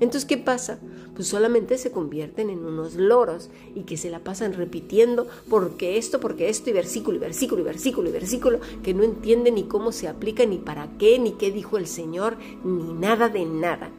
Entonces, 0.00 0.24
¿qué 0.24 0.38
pasa? 0.38 0.78
Pues 1.14 1.26
solamente 1.26 1.76
se 1.76 1.90
convierten 1.90 2.50
en 2.50 2.64
unos 2.64 2.94
loros 2.94 3.50
y 3.74 3.82
que 3.82 3.96
se 3.96 4.10
la 4.10 4.20
pasan 4.20 4.52
repitiendo 4.52 5.26
porque 5.50 5.98
esto, 5.98 6.20
porque 6.20 6.48
esto, 6.48 6.70
y 6.70 6.72
versículo, 6.72 7.16
y 7.16 7.20
versículo, 7.20 7.62
y 7.62 7.64
versículo, 7.64 8.08
y 8.08 8.12
versículo, 8.12 8.60
que 8.84 8.94
no 8.94 9.02
entienden 9.02 9.56
ni 9.56 9.64
cómo 9.64 9.90
se 9.90 10.06
aplica, 10.06 10.46
ni 10.46 10.58
para 10.58 10.96
qué, 10.98 11.18
ni 11.18 11.32
qué 11.32 11.50
dijo 11.50 11.78
el 11.78 11.88
Señor, 11.88 12.36
ni 12.64 12.92
nada 12.92 13.28
de 13.28 13.44
nada. 13.44 13.90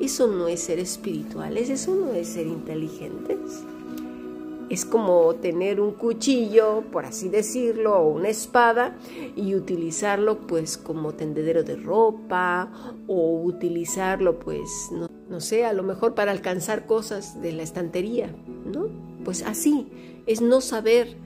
Eso 0.00 0.26
no 0.26 0.48
es 0.48 0.60
ser 0.60 0.78
espirituales, 0.78 1.70
eso 1.70 1.94
no 1.94 2.12
es 2.12 2.28
ser 2.28 2.46
inteligentes. 2.46 3.62
Es 4.70 4.84
como 4.84 5.34
tener 5.34 5.80
un 5.80 5.92
cuchillo, 5.92 6.82
por 6.90 7.04
así 7.04 7.28
decirlo, 7.28 7.96
o 7.96 8.08
una 8.08 8.28
espada 8.28 8.96
y 9.36 9.54
utilizarlo 9.54 10.38
pues 10.46 10.78
como 10.78 11.12
tendedero 11.12 11.62
de 11.62 11.76
ropa 11.76 12.72
o 13.06 13.42
utilizarlo 13.42 14.38
pues, 14.38 14.88
no, 14.90 15.08
no 15.28 15.40
sé, 15.40 15.64
a 15.64 15.72
lo 15.72 15.82
mejor 15.82 16.14
para 16.14 16.32
alcanzar 16.32 16.86
cosas 16.86 17.40
de 17.42 17.52
la 17.52 17.62
estantería, 17.62 18.34
¿no? 18.64 18.88
Pues 19.24 19.42
así, 19.42 19.86
es 20.26 20.40
no 20.40 20.60
saber 20.60 21.16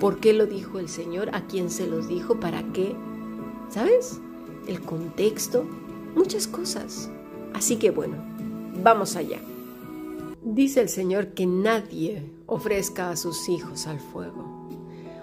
por 0.00 0.20
qué 0.20 0.32
lo 0.32 0.46
dijo 0.46 0.78
el 0.78 0.88
Señor, 0.88 1.30
a 1.34 1.46
quién 1.46 1.70
se 1.70 1.86
los 1.86 2.08
dijo, 2.08 2.38
para 2.38 2.62
qué, 2.72 2.94
¿sabes? 3.68 4.20
El 4.68 4.80
contexto, 4.80 5.64
muchas 6.14 6.46
cosas. 6.46 7.10
Así 7.56 7.76
que 7.76 7.90
bueno, 7.90 8.16
vamos 8.82 9.16
allá. 9.16 9.38
Dice 10.42 10.82
el 10.82 10.90
Señor 10.90 11.28
que 11.28 11.46
nadie 11.46 12.22
ofrezca 12.44 13.08
a 13.08 13.16
sus 13.16 13.48
hijos 13.48 13.86
al 13.86 13.98
fuego. 13.98 14.68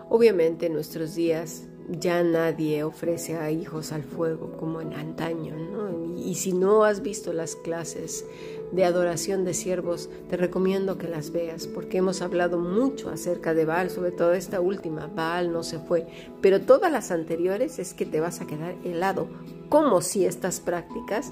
Obviamente 0.09 0.65
en 0.65 0.73
nuestros 0.73 1.13
días 1.13 1.65
ya 1.87 2.23
nadie 2.23 2.83
ofrece 2.83 3.37
a 3.37 3.51
hijos 3.51 3.91
al 3.91 4.01
fuego 4.01 4.57
como 4.57 4.81
en 4.81 4.93
antaño, 4.93 5.55
¿no? 5.55 6.17
Y, 6.17 6.33
si 6.33 6.53
no 6.53 6.85
has 6.85 7.03
visto 7.03 7.33
las 7.33 7.55
clases 7.55 8.25
de 8.71 8.83
adoración 8.83 9.45
de 9.45 9.53
siervos, 9.53 10.09
te 10.27 10.35
recomiendo 10.35 10.97
que 10.97 11.07
las 11.07 11.31
veas, 11.31 11.67
porque 11.67 11.99
hemos 11.99 12.23
hablado 12.23 12.57
mucho 12.57 13.09
acerca 13.09 13.53
de 13.53 13.65
Baal, 13.65 13.91
sobre 13.91 14.11
todo 14.11 14.33
esta 14.33 14.59
última, 14.59 15.05
Baal 15.07 15.51
no 15.51 15.61
se 15.61 15.77
fue, 15.77 16.07
pero 16.41 16.61
todas 16.61 16.91
las 16.91 17.11
anteriores 17.11 17.77
es 17.77 17.93
que 17.93 18.05
te 18.07 18.21
vas 18.21 18.41
a 18.41 18.47
quedar 18.47 18.75
helado, 18.83 19.27
como 19.69 20.01
si 20.01 20.25
estas 20.25 20.59
prácticas 20.59 21.31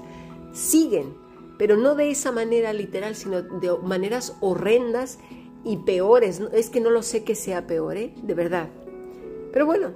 siguen, 0.52 1.14
pero 1.58 1.76
no 1.76 1.94
de 1.94 2.10
esa 2.10 2.32
manera 2.32 2.72
literal, 2.72 3.14
sino 3.14 3.42
de 3.42 3.76
maneras 3.82 4.36
horrendas 4.40 5.18
y 5.64 5.78
peores. 5.78 6.40
Es 6.52 6.70
que 6.70 6.80
no 6.80 6.90
lo 6.90 7.02
sé 7.02 7.24
que 7.24 7.34
sea 7.34 7.66
peor, 7.66 7.96
¿eh? 7.96 8.14
de 8.22 8.34
verdad. 8.34 8.68
Pero 9.52 9.66
bueno, 9.66 9.90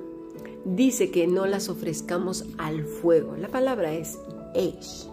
dice 0.65 1.11
que 1.11 1.27
no 1.27 1.47
las 1.47 1.69
ofrezcamos 1.69 2.45
al 2.59 2.85
fuego. 2.85 3.37
La 3.37 3.49
palabra 3.49 3.93
es 3.93 4.19
Eish. 4.55 5.09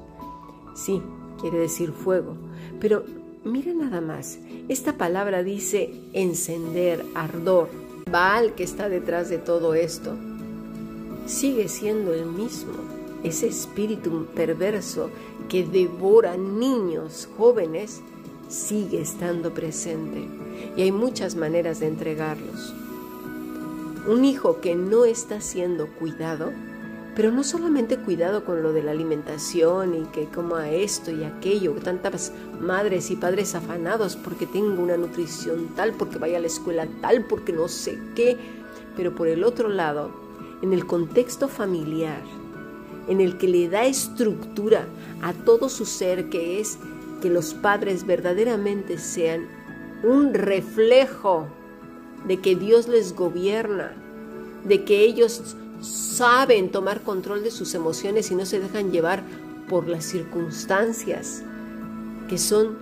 Sí, 0.76 1.02
quiere 1.40 1.60
decir 1.60 1.92
fuego. 1.92 2.36
Pero 2.80 3.04
mira 3.44 3.74
nada 3.74 4.02
más, 4.02 4.40
esta 4.68 4.98
palabra 4.98 5.44
dice 5.44 5.92
encender, 6.14 7.06
ardor. 7.16 7.70
Baal 8.12 8.54
que 8.54 8.64
está 8.64 8.90
detrás 8.90 9.30
de 9.30 9.38
todo 9.38 9.74
esto 9.74 10.16
sigue 11.26 11.68
siendo 11.68 12.14
el 12.14 12.26
mismo. 12.26 12.74
Ese 13.24 13.48
espíritu 13.48 14.28
perverso 14.36 15.10
que 15.50 15.64
devora 15.64 16.36
niños, 16.38 17.30
jóvenes, 17.38 18.02
sigue 18.50 19.02
estando 19.02 19.54
presente. 19.54 20.28
Y 20.76 20.82
hay 20.82 20.92
muchas 20.92 21.36
maneras 21.36 21.80
de 21.80 21.88
entregarlos. 21.88 22.74
Un 24.08 24.26
hijo 24.26 24.60
que 24.60 24.76
no 24.76 25.06
está 25.06 25.40
siendo 25.40 25.88
cuidado, 25.88 26.52
pero 27.16 27.32
no 27.32 27.44
solamente 27.44 27.98
cuidado 27.98 28.44
con 28.44 28.64
lo 28.64 28.74
de 28.74 28.84
la 28.84 28.92
alimentación 28.92 29.96
y 29.96 30.04
que 30.08 30.26
coma 30.26 30.72
esto 30.72 31.12
y 31.12 31.24
aquello, 31.24 31.74
tantas 31.74 32.34
madres 32.60 33.12
y 33.12 33.16
padres 33.16 33.56
afanados 33.56 34.16
porque 34.16 34.48
tengo 34.48 34.82
una 34.82 34.98
nutrición 34.98 35.70
tal, 35.76 35.94
porque 35.94 36.18
vaya 36.18 36.38
a 36.38 36.42
la 36.42 36.48
escuela 36.48 36.88
tal, 37.02 37.26
porque 37.26 37.54
no 37.54 37.68
sé 37.68 38.00
qué, 38.16 38.38
pero 38.98 39.14
por 39.14 39.28
el 39.28 39.44
otro 39.44 39.70
lado, 39.70 40.12
en 40.62 40.74
el 40.74 40.86
contexto 40.86 41.48
familiar, 41.48 42.22
en 43.08 43.22
el 43.22 43.38
que 43.38 43.48
le 43.48 43.70
da 43.70 43.86
estructura 43.86 44.88
a 45.22 45.34
todo 45.34 45.70
su 45.70 45.86
ser, 45.86 46.30
que 46.30 46.60
es 46.60 46.78
que 47.22 47.30
los 47.30 47.54
padres 47.54 48.06
verdaderamente 48.06 48.98
sean 48.98 49.48
un 50.04 50.34
reflejo 50.34 51.48
de 52.28 52.40
que 52.40 52.56
Dios 52.56 52.88
les 52.88 53.16
gobierna, 53.16 53.94
de 54.66 54.84
que 54.84 55.02
ellos 55.02 55.56
saben 55.82 56.70
tomar 56.70 57.02
control 57.02 57.44
de 57.44 57.52
sus 57.52 57.74
emociones 57.74 58.32
y 58.32 58.36
no 58.36 58.46
se 58.46 58.60
dejan 58.60 58.92
llevar 58.92 59.24
por 59.70 59.88
las 59.88 60.06
circunstancias, 60.06 61.44
que 62.30 62.38
son 62.38 62.78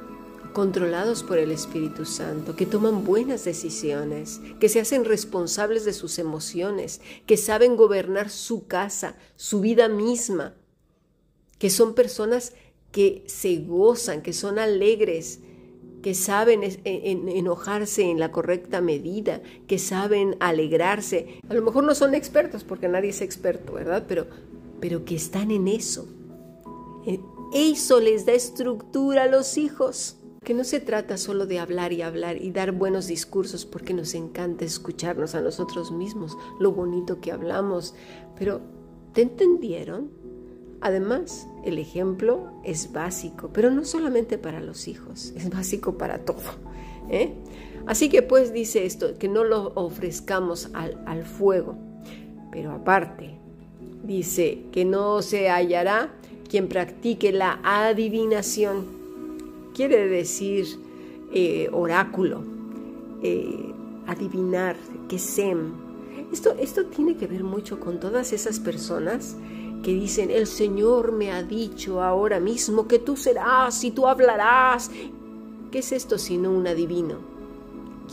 controlados 0.54 1.24
por 1.24 1.38
el 1.38 1.52
Espíritu 1.52 2.06
Santo, 2.06 2.56
que 2.56 2.66
toman 2.66 3.04
buenas 3.04 3.46
decisiones, 3.46 4.42
que 4.60 4.70
se 4.70 4.80
hacen 4.80 5.06
responsables 5.06 5.86
de 5.86 5.94
sus 5.94 6.20
emociones, 6.20 7.02
que 7.26 7.38
saben 7.38 7.76
gobernar 7.76 8.30
su 8.30 8.68
casa, 8.68 9.16
su 9.36 9.62
vida 9.62 9.88
misma, 9.88 10.56
que 11.58 11.70
son 11.70 11.94
personas 11.94 12.54
que 12.92 13.24
se 13.28 13.58
gozan, 13.58 14.22
que 14.22 14.34
son 14.34 14.60
alegres, 14.60 15.40
que 16.02 16.16
saben 16.16 16.62
enojarse 16.84 18.04
en 18.04 18.20
la 18.20 18.32
correcta 18.32 18.82
medida, 18.82 19.42
que 19.68 19.78
saben 19.78 20.36
alegrarse. 20.40 21.40
A 21.48 21.54
lo 21.54 21.62
mejor 21.62 21.84
no 21.84 21.96
son 21.96 22.16
expertos, 22.16 22.64
porque 22.64 22.88
nadie 22.88 23.10
es 23.10 23.22
experto, 23.22 23.74
¿verdad? 23.74 24.06
Pero, 24.08 24.28
pero 24.80 25.06
que 25.06 25.16
están 25.16 25.52
en 25.52 25.68
eso. 25.68 26.08
Eh, 27.06 27.20
eso 27.54 28.00
les 28.00 28.26
da 28.26 28.34
estructura 28.34 29.24
a 29.24 29.28
los 29.28 29.58
hijos. 29.58 30.18
Que 30.44 30.56
no 30.56 30.64
se 30.64 30.80
trata 30.80 31.18
solo 31.18 31.46
de 31.46 31.60
hablar 31.60 31.94
y 31.94 32.02
hablar 32.02 32.42
y 32.42 32.50
dar 32.50 32.72
buenos 32.72 33.06
discursos, 33.06 33.64
porque 33.64 33.94
nos 33.94 34.16
encanta 34.16 34.66
escucharnos 34.66 35.36
a 35.36 35.42
nosotros 35.42 35.92
mismos, 35.92 36.36
lo 36.60 36.72
bonito 36.72 37.22
que 37.22 37.32
hablamos. 37.32 37.94
Pero, 38.40 38.60
¿te 39.14 39.22
entendieron? 39.22 40.10
Además, 40.82 41.48
el 41.64 41.78
ejemplo 41.78 42.52
es 42.64 42.92
básico, 42.92 43.52
pero 43.54 43.70
no 43.70 43.86
solamente 43.86 44.40
para 44.40 44.62
los 44.62 44.88
hijos, 44.88 45.32
es 45.36 45.48
básico 45.52 46.00
para 46.00 46.26
todo. 46.26 46.42
¿eh? 47.12 47.36
Así 47.86 48.10
que 48.10 48.24
pues 48.24 48.52
dice 48.52 48.88
esto, 48.88 49.20
que 49.20 49.28
no 49.28 49.44
lo 49.44 49.74
ofrezcamos 49.76 50.72
al, 50.74 51.04
al 51.06 51.24
fuego, 51.24 51.76
pero 52.52 52.72
aparte, 52.72 53.38
dice 54.04 54.64
que 54.72 54.86
no 54.86 55.22
se 55.22 55.52
hallará 55.52 56.16
quien 56.50 56.68
practique 56.68 57.32
la 57.32 57.60
adivinación, 57.64 59.01
quiere 59.74 60.08
decir 60.08 60.80
eh, 61.34 61.70
oráculo, 61.72 62.44
eh, 63.24 63.74
adivinar, 64.08 64.76
que 65.08 65.20
sem. 65.20 65.72
Esto, 66.32 66.56
esto 66.60 66.86
tiene 66.86 67.16
que 67.18 67.28
ver 67.28 67.44
mucho 67.44 67.80
con 67.80 68.00
todas 68.00 68.34
esas 68.34 68.60
personas 68.60 69.36
que 69.84 69.94
dicen, 69.94 70.30
el 70.30 70.48
Señor 70.48 71.12
me 71.12 71.32
ha 71.32 71.44
dicho 71.44 72.02
ahora 72.02 72.40
mismo 72.40 72.88
que 72.88 73.00
tú 73.00 73.18
serás 73.18 73.84
y 73.84 73.92
tú 73.92 74.08
hablarás. 74.08 74.92
¿Qué 75.72 75.80
es 75.80 75.92
esto 75.92 76.18
sino 76.18 76.52
un 76.52 76.68
adivino? 76.68 77.16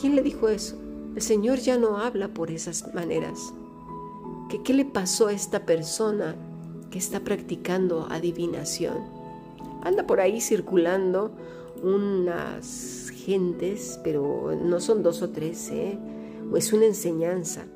¿Quién 0.00 0.14
le 0.14 0.22
dijo 0.22 0.48
eso? 0.48 0.76
El 1.14 1.22
Señor 1.22 1.58
ya 1.58 1.76
no 1.76 1.98
habla 1.98 2.28
por 2.28 2.50
esas 2.50 2.94
maneras. 2.94 3.52
¿Qué, 4.48 4.62
qué 4.62 4.72
le 4.72 4.84
pasó 4.84 5.26
a 5.26 5.32
esta 5.32 5.66
persona 5.66 6.36
que 6.90 6.98
está 6.98 7.20
practicando 7.20 8.06
adivinación? 8.08 8.96
Anda 9.82 10.06
por 10.06 10.20
ahí 10.20 10.40
circulando 10.40 11.32
unas 11.82 13.10
gentes, 13.24 14.00
pero 14.02 14.56
no 14.62 14.80
son 14.80 15.02
dos 15.02 15.22
o 15.22 15.30
tres, 15.30 15.70
¿eh? 15.70 15.98
es 16.56 16.72
una 16.72 16.86
enseñanza 16.86 17.66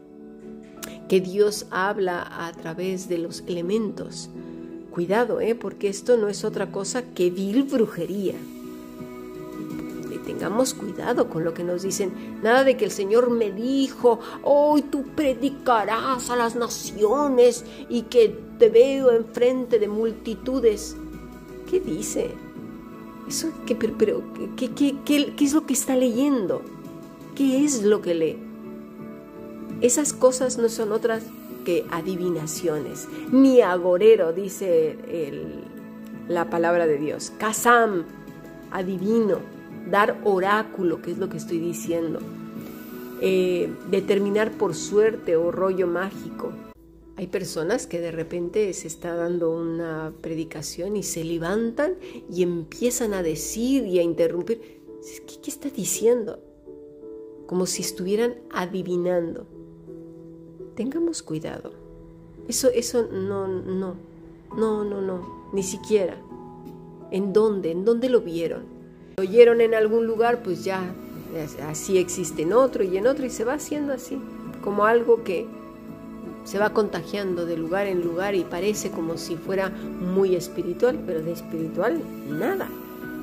que 1.09 1.21
Dios 1.21 1.67
habla 1.71 2.47
a 2.47 2.53
través 2.53 3.09
de 3.09 3.19
los 3.19 3.45
elementos. 3.47 4.31
Cuidado, 4.91 5.41
¿eh? 5.41 5.55
porque 5.55 5.89
esto 5.89 6.17
no 6.17 6.29
es 6.29 6.45
otra 6.45 6.73
cosa 6.73 7.03
que 7.03 7.31
vil 7.31 7.65
brujería. 7.65 8.35
tengamos 10.25 10.73
cuidado 10.73 11.29
con 11.29 11.45
lo 11.45 11.53
que 11.53 11.65
nos 11.65 11.83
dicen. 11.83 12.41
Nada 12.43 12.65
de 12.65 12.77
que 12.77 12.87
el 12.87 12.91
Señor 12.91 13.29
me 13.29 13.51
dijo, 13.51 14.21
hoy 14.43 14.83
tú 14.83 15.05
predicarás 15.15 16.31
a 16.31 16.37
las 16.37 16.57
naciones 16.57 17.65
y 17.91 18.03
que 18.03 18.29
te 18.59 18.71
veo 18.71 19.11
enfrente 19.11 19.79
de 19.79 19.89
multitudes. 19.89 20.97
¿Qué 21.69 21.81
dice? 21.81 22.31
Eso, 23.29 23.51
¿qué, 23.67 23.75
pero, 23.75 24.23
¿qué, 24.57 24.71
qué, 24.71 24.97
qué 25.05 25.35
es 25.39 25.53
lo 25.55 25.67
que 25.67 25.75
está 25.75 25.97
leyendo? 25.97 26.63
¿Qué 27.35 27.65
es 27.65 27.83
lo 27.83 28.03
que 28.03 28.15
lee? 28.15 28.39
Esas 29.81 30.13
cosas 30.13 30.59
no 30.59 30.69
son 30.69 30.93
otras 30.93 31.25
que 31.65 31.85
adivinaciones, 31.91 33.09
ni 33.31 33.61
agorero, 33.61 34.33
dice 34.33 34.97
la 36.29 36.51
palabra 36.51 36.87
de 36.87 36.99
Dios. 36.99 37.33
Kazam, 37.39 38.05
adivino, 38.71 39.39
dar 39.91 40.21
oráculo, 40.25 41.03
que 41.03 41.13
es 41.13 41.19
lo 41.19 41.29
que 41.29 41.37
estoy 41.37 41.59
diciendo. 41.59 42.21
Eh, 43.21 43.73
determinar 43.91 44.51
por 44.53 44.75
suerte 44.75 45.37
o 45.37 45.53
rollo 45.53 45.87
mágico. 45.87 46.53
Hay 47.17 47.27
personas 47.27 47.87
que 47.87 48.01
de 48.01 48.11
repente 48.11 48.73
se 48.73 48.87
está 48.87 49.15
dando 49.15 49.51
una 49.51 50.13
predicación 50.21 50.97
y 50.97 51.03
se 51.03 51.25
levantan 51.25 51.97
y 52.31 52.43
empiezan 52.43 53.15
a 53.15 53.23
decir 53.23 53.87
y 53.87 53.99
a 53.99 54.03
interrumpir. 54.03 54.81
¿Qué, 55.27 55.41
qué 55.43 55.51
está 55.51 55.69
diciendo? 55.69 56.41
Como 57.47 57.67
si 57.67 57.83
estuvieran 57.83 58.37
adivinando 58.51 59.47
tengamos 60.75 61.23
cuidado. 61.23 61.73
Eso, 62.49 62.69
eso 62.71 63.07
no, 63.11 63.47
no, 63.47 63.95
no, 64.57 64.85
no, 64.85 65.01
no, 65.01 65.49
ni 65.53 65.63
siquiera. 65.63 66.17
¿En 67.11 67.33
dónde? 67.33 67.71
¿En 67.71 67.85
dónde 67.85 68.09
lo 68.09 68.21
vieron? 68.21 68.65
Lo 69.17 69.23
oyeron 69.23 69.61
en 69.61 69.75
algún 69.75 70.07
lugar, 70.07 70.43
pues 70.43 70.65
ya, 70.65 70.95
así 71.69 71.99
existe 71.99 72.43
en 72.43 72.53
otro 72.53 72.83
y 72.83 72.97
en 72.97 73.07
otro 73.07 73.27
y 73.27 73.31
se 73.31 73.45
va 73.45 73.55
haciendo 73.55 73.93
así, 73.93 74.19
como 74.63 74.87
algo 74.87 75.23
que 75.23 75.47
se 76.45 76.59
va 76.59 76.71
contagiando 76.71 77.47
de 77.47 77.57
lugar 77.57 77.87
en 77.87 78.03
lugar 78.03 78.35
y 78.35 78.45
parece 78.45 78.91
como 78.91 79.17
si 79.17 79.37
fuera 79.37 79.71
muy 79.71 80.35
espiritual, 80.35 80.99
pero 81.07 81.23
de 81.23 81.33
espiritual 81.33 82.01
nada. 82.29 82.69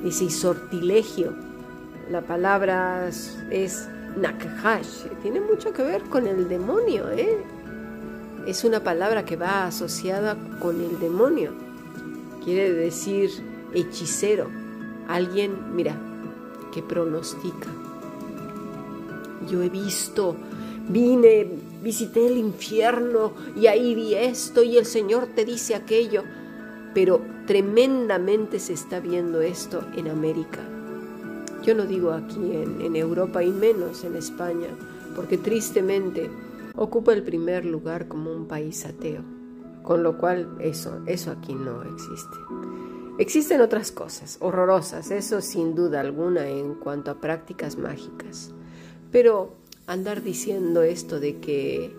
Dice 0.02 0.30
sortilegio. 0.30 1.32
La 2.10 2.22
palabra 2.22 3.08
es 3.50 3.88
Nakhash 4.16 5.06
tiene 5.22 5.40
mucho 5.40 5.72
que 5.72 5.82
ver 5.82 6.02
con 6.04 6.26
el 6.26 6.48
demonio, 6.48 7.10
¿eh? 7.10 7.38
Es 8.46 8.64
una 8.64 8.80
palabra 8.82 9.24
que 9.24 9.36
va 9.36 9.66
asociada 9.66 10.36
con 10.60 10.80
el 10.80 10.98
demonio. 10.98 11.52
Quiere 12.42 12.72
decir 12.72 13.30
hechicero, 13.74 14.48
alguien, 15.08 15.76
mira, 15.76 15.94
que 16.72 16.82
pronostica. 16.82 17.68
Yo 19.48 19.62
he 19.62 19.68
visto, 19.68 20.34
vine, 20.88 21.48
visité 21.82 22.26
el 22.26 22.36
infierno 22.36 23.32
y 23.56 23.66
ahí 23.66 23.94
vi 23.94 24.14
esto 24.14 24.62
y 24.62 24.76
el 24.76 24.86
Señor 24.86 25.28
te 25.34 25.44
dice 25.44 25.74
aquello, 25.74 26.24
pero 26.94 27.22
tremendamente 27.46 28.58
se 28.58 28.72
está 28.72 29.00
viendo 29.00 29.40
esto 29.40 29.84
en 29.96 30.08
América. 30.08 30.60
Yo 31.62 31.74
no 31.74 31.84
digo 31.84 32.12
aquí 32.12 32.52
en, 32.52 32.96
Europa 32.96 33.42
y 33.42 33.50
menos 33.50 34.04
en 34.04 34.16
España, 34.16 34.68
porque 35.14 35.36
tristemente 35.36 36.30
ocupa 36.74 37.12
el 37.12 37.22
primer 37.22 37.64
lugar 37.64 38.08
como 38.08 38.32
un 38.32 38.46
país 38.46 38.86
ateo, 38.86 39.22
con 39.82 40.02
lo 40.02 40.16
cual 40.16 40.56
eso, 40.60 41.00
eso 41.06 41.30
aquí 41.30 41.54
no 41.54 41.82
existe. 41.82 42.36
Existen 43.18 43.60
otras 43.60 43.92
cosas 43.92 44.38
horrorosas, 44.40 45.10
eso 45.10 45.42
sin 45.42 45.74
duda 45.74 46.00
alguna 46.00 46.48
en 46.48 46.74
cuanto 46.74 47.10
a 47.10 47.20
prácticas 47.20 47.76
mágicas, 47.76 48.52
pero 49.12 49.59
andar 49.90 50.22
diciendo 50.22 50.82
esto 50.82 51.18
de 51.18 51.38
que 51.38 51.90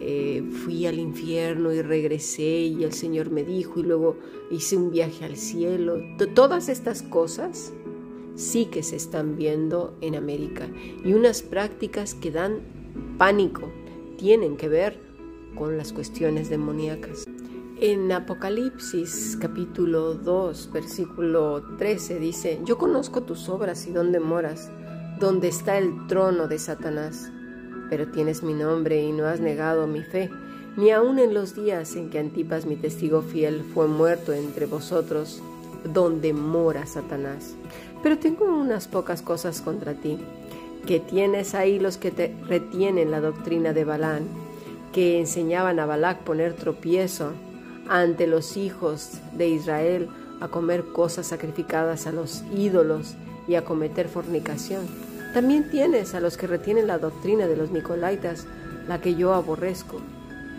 eh, 0.00 0.42
fui 0.64 0.86
al 0.86 0.98
infierno 0.98 1.72
y 1.72 1.82
regresé 1.82 2.62
y 2.62 2.82
el 2.82 2.92
Señor 2.92 3.30
me 3.30 3.44
dijo 3.44 3.78
y 3.78 3.84
luego 3.84 4.16
hice 4.50 4.76
un 4.76 4.90
viaje 4.90 5.24
al 5.24 5.36
cielo. 5.36 6.00
Todas 6.34 6.68
estas 6.68 7.02
cosas 7.02 7.72
sí 8.34 8.66
que 8.66 8.82
se 8.82 8.96
están 8.96 9.36
viendo 9.36 9.96
en 10.00 10.16
América 10.16 10.68
y 11.04 11.12
unas 11.12 11.42
prácticas 11.42 12.14
que 12.14 12.32
dan 12.32 12.60
pánico 13.18 13.70
tienen 14.16 14.56
que 14.56 14.68
ver 14.68 14.98
con 15.54 15.76
las 15.76 15.92
cuestiones 15.92 16.50
demoníacas. 16.50 17.24
En 17.80 18.10
Apocalipsis 18.10 19.38
capítulo 19.40 20.14
2 20.14 20.70
versículo 20.72 21.62
13 21.78 22.18
dice, 22.18 22.60
yo 22.64 22.78
conozco 22.78 23.22
tus 23.22 23.48
obras 23.48 23.86
y 23.86 23.92
dónde 23.92 24.18
moras, 24.18 24.72
donde 25.18 25.48
está 25.48 25.78
el 25.78 26.06
trono 26.06 26.48
de 26.48 26.58
Satanás 26.58 27.30
pero 27.88 28.06
tienes 28.08 28.42
mi 28.42 28.54
nombre 28.54 29.02
y 29.02 29.12
no 29.12 29.26
has 29.26 29.40
negado 29.40 29.86
mi 29.86 30.02
fe, 30.02 30.30
ni 30.76 30.90
aun 30.90 31.18
en 31.18 31.34
los 31.34 31.54
días 31.54 31.96
en 31.96 32.10
que 32.10 32.18
Antipas, 32.18 32.66
mi 32.66 32.76
testigo 32.76 33.22
fiel, 33.22 33.64
fue 33.74 33.88
muerto 33.88 34.32
entre 34.32 34.66
vosotros, 34.66 35.42
donde 35.92 36.32
mora 36.32 36.86
Satanás. 36.86 37.54
Pero 38.02 38.18
tengo 38.18 38.44
unas 38.44 38.86
pocas 38.86 39.22
cosas 39.22 39.60
contra 39.60 39.94
ti, 39.94 40.18
que 40.86 41.00
tienes 41.00 41.54
ahí 41.54 41.78
los 41.78 41.96
que 41.96 42.10
te 42.10 42.34
retienen 42.46 43.10
la 43.10 43.20
doctrina 43.20 43.72
de 43.72 43.84
Balán, 43.84 44.24
que 44.92 45.18
enseñaban 45.18 45.80
a 45.80 45.86
Balac 45.86 46.20
poner 46.20 46.54
tropiezo 46.54 47.32
ante 47.88 48.26
los 48.26 48.56
hijos 48.56 49.12
de 49.36 49.48
Israel 49.48 50.08
a 50.40 50.48
comer 50.48 50.84
cosas 50.84 51.26
sacrificadas 51.26 52.06
a 52.06 52.12
los 52.12 52.44
ídolos 52.54 53.14
y 53.48 53.56
a 53.56 53.64
cometer 53.64 54.08
fornicación 54.08 55.07
también 55.32 55.68
tienes 55.70 56.14
a 56.14 56.20
los 56.20 56.36
que 56.36 56.46
retienen 56.46 56.86
la 56.86 56.98
doctrina 56.98 57.46
de 57.46 57.56
los 57.56 57.70
Nicolaitas, 57.70 58.46
la 58.88 59.00
que 59.00 59.14
yo 59.14 59.34
aborrezco. 59.34 60.00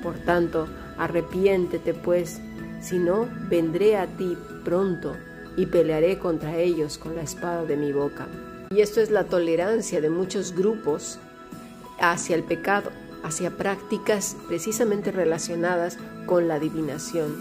Por 0.03 0.15
tanto, 0.19 0.67
arrepiéntete 0.97 1.93
pues, 1.93 2.39
si 2.81 2.97
no, 2.97 3.27
vendré 3.49 3.97
a 3.97 4.05
ti 4.05 4.37
pronto 4.63 5.15
y 5.57 5.65
pelearé 5.65 6.19
contra 6.19 6.57
ellos 6.57 6.97
con 6.97 7.15
la 7.15 7.23
espada 7.23 7.65
de 7.65 7.75
mi 7.75 7.91
boca. 7.91 8.27
Y 8.69 8.81
esto 8.81 9.01
es 9.01 9.09
la 9.09 9.23
tolerancia 9.23 9.99
de 9.99 10.09
muchos 10.09 10.53
grupos 10.55 11.19
hacia 11.99 12.35
el 12.35 12.43
pecado, 12.43 12.91
hacia 13.23 13.57
prácticas 13.57 14.37
precisamente 14.47 15.11
relacionadas 15.11 15.97
con 16.25 16.47
la 16.47 16.55
adivinación, 16.55 17.35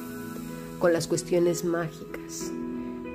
con 0.78 0.92
las 0.92 1.06
cuestiones 1.06 1.64
mágicas. 1.64 2.50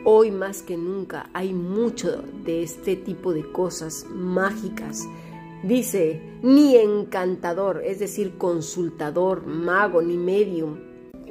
Hoy 0.06 0.32
más 0.32 0.62
que 0.62 0.76
nunca 0.76 1.30
hay 1.32 1.54
mucho 1.54 2.26
de 2.44 2.62
este 2.62 2.98
tipo 2.98 3.34
de 3.34 3.50
cosas 3.54 4.06
mágicas. 4.10 5.08
Dice, 5.64 6.22
ni 6.42 6.76
encantador, 6.76 7.82
es 7.86 8.00
decir, 8.00 8.38
consultador, 8.38 9.46
mago, 9.46 10.02
ni 10.02 10.18
medium. 10.18 10.78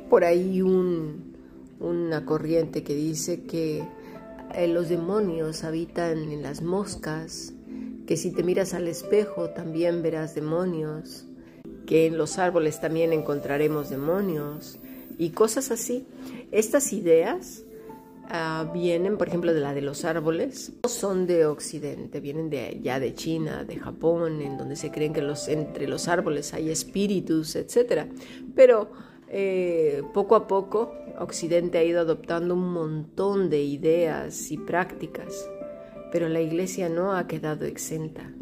Por 0.09 0.25
ahí 0.25 0.63
un, 0.63 1.35
una 1.81 2.25
corriente 2.25 2.83
que 2.83 2.95
dice 2.95 3.43
que 3.43 3.87
eh, 4.55 4.69
los 4.69 4.89
demonios 4.89 5.65
habitan 5.65 6.33
en 6.33 6.41
las 6.41 6.63
moscas, 6.63 7.53
que 8.07 8.17
si 8.17 8.31
te 8.31 8.43
miras 8.43 8.73
al 8.73 8.89
espejo 8.89 9.51
también 9.51 10.03
verás 10.03 10.35
demonios, 10.35 11.27
que 11.85 12.07
en 12.07 12.17
los 12.17 12.39
árboles 12.39 12.81
también 12.81 13.13
encontraremos 13.13 13.91
demonios 13.91 14.79
y 15.19 15.31
cosas 15.31 15.71
así. 15.71 16.07
Estas 16.53 16.95
ideas 16.95 17.65
Ah, 18.29 18.71
vienen, 18.73 19.19
por 19.19 19.29
ejemplo, 19.29 19.53
de 19.53 19.61
la 19.61 19.75
de 19.75 19.83
los 19.83 20.05
árboles, 20.05 20.73
no 20.85 20.89
son 20.89 21.27
de 21.27 21.47
Occidente, 21.47 22.21
vienen 22.21 22.51
ya 22.83 22.99
de 22.99 23.15
China, 23.15 23.65
de 23.65 23.77
Japón, 23.77 24.41
en 24.41 24.57
donde 24.57 24.77
se 24.77 24.91
creen 24.91 25.13
que 25.13 25.23
los, 25.23 25.49
entre 25.49 25.89
los 25.89 26.09
árboles 26.09 26.55
hay 26.55 26.71
espíritus, 26.71 27.57
etc. 27.57 28.07
Pero 28.55 28.91
eh, 29.29 30.03
poco 30.15 30.37
a 30.37 30.47
poco 30.47 30.95
Occidente 31.19 31.79
ha 31.79 31.85
ido 31.85 32.01
adoptando 32.01 32.55
un 32.55 32.73
montón 32.73 33.51
de 33.51 33.63
ideas 33.63 34.51
y 34.51 34.57
prácticas, 34.57 35.49
pero 36.11 36.29
la 36.29 36.41
iglesia 36.41 36.89
no 36.89 37.15
ha 37.15 37.27
quedado 37.27 37.67
exenta. 37.67 38.33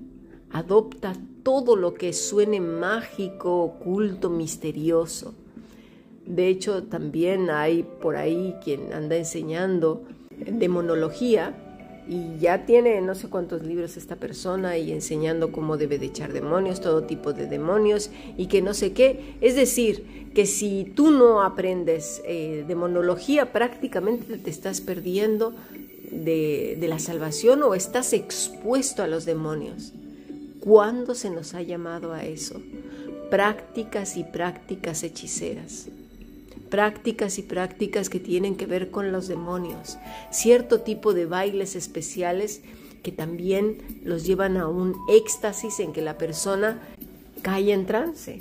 Adopta 0.52 1.14
todo 1.42 1.74
lo 1.74 1.94
que 1.94 2.12
suene 2.12 2.60
mágico, 2.60 3.62
oculto, 3.62 4.30
misterioso 4.30 5.34
de 6.30 6.46
hecho, 6.46 6.84
también 6.84 7.50
hay 7.50 7.82
por 7.82 8.16
ahí 8.16 8.54
quien 8.62 8.92
anda 8.92 9.16
enseñando 9.16 10.02
demonología 10.30 11.56
y 12.08 12.38
ya 12.38 12.66
tiene 12.66 13.00
no 13.00 13.16
sé 13.16 13.28
cuántos 13.28 13.62
libros 13.62 13.96
esta 13.96 14.14
persona 14.14 14.78
y 14.78 14.92
enseñando 14.92 15.50
cómo 15.50 15.76
debe 15.76 15.98
de 15.98 16.06
echar 16.06 16.32
demonios, 16.32 16.80
todo 16.80 17.02
tipo 17.02 17.32
de 17.32 17.46
demonios 17.46 18.10
y 18.36 18.46
que 18.46 18.62
no 18.62 18.74
sé 18.74 18.92
qué. 18.92 19.34
Es 19.40 19.56
decir, 19.56 20.30
que 20.32 20.46
si 20.46 20.84
tú 20.94 21.10
no 21.10 21.42
aprendes 21.42 22.22
eh, 22.24 22.64
demonología, 22.66 23.52
prácticamente 23.52 24.38
te 24.38 24.50
estás 24.50 24.80
perdiendo 24.80 25.52
de, 26.12 26.76
de 26.78 26.88
la 26.88 27.00
salvación 27.00 27.64
o 27.64 27.74
estás 27.74 28.12
expuesto 28.12 29.02
a 29.02 29.08
los 29.08 29.24
demonios. 29.24 29.92
¿Cuándo 30.60 31.16
se 31.16 31.30
nos 31.30 31.54
ha 31.54 31.62
llamado 31.62 32.12
a 32.12 32.24
eso? 32.24 32.60
Prácticas 33.30 34.16
y 34.16 34.22
prácticas 34.22 35.02
hechiceras 35.02 35.88
prácticas 36.70 37.38
y 37.38 37.42
prácticas 37.42 38.08
que 38.08 38.20
tienen 38.20 38.56
que 38.56 38.66
ver 38.66 38.90
con 38.90 39.12
los 39.12 39.28
demonios, 39.28 39.98
cierto 40.30 40.80
tipo 40.80 41.12
de 41.12 41.26
bailes 41.26 41.76
especiales 41.76 42.62
que 43.02 43.12
también 43.12 44.00
los 44.04 44.24
llevan 44.24 44.56
a 44.56 44.68
un 44.68 44.94
éxtasis 45.08 45.80
en 45.80 45.92
que 45.92 46.02
la 46.02 46.16
persona 46.18 46.80
cae 47.42 47.72
en 47.72 47.86
trance. 47.86 48.38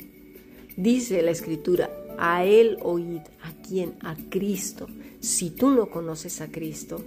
Dice 0.78 1.22
la 1.22 1.32
escritura, 1.32 1.90
a 2.18 2.46
Él 2.46 2.78
oíd, 2.82 3.22
¿a 3.42 3.54
quién? 3.68 3.96
A 4.02 4.16
Cristo. 4.30 4.88
Si 5.22 5.50
tú 5.50 5.70
no 5.70 5.90
conoces 5.90 6.42
a 6.42 6.50
Cristo, 6.50 7.04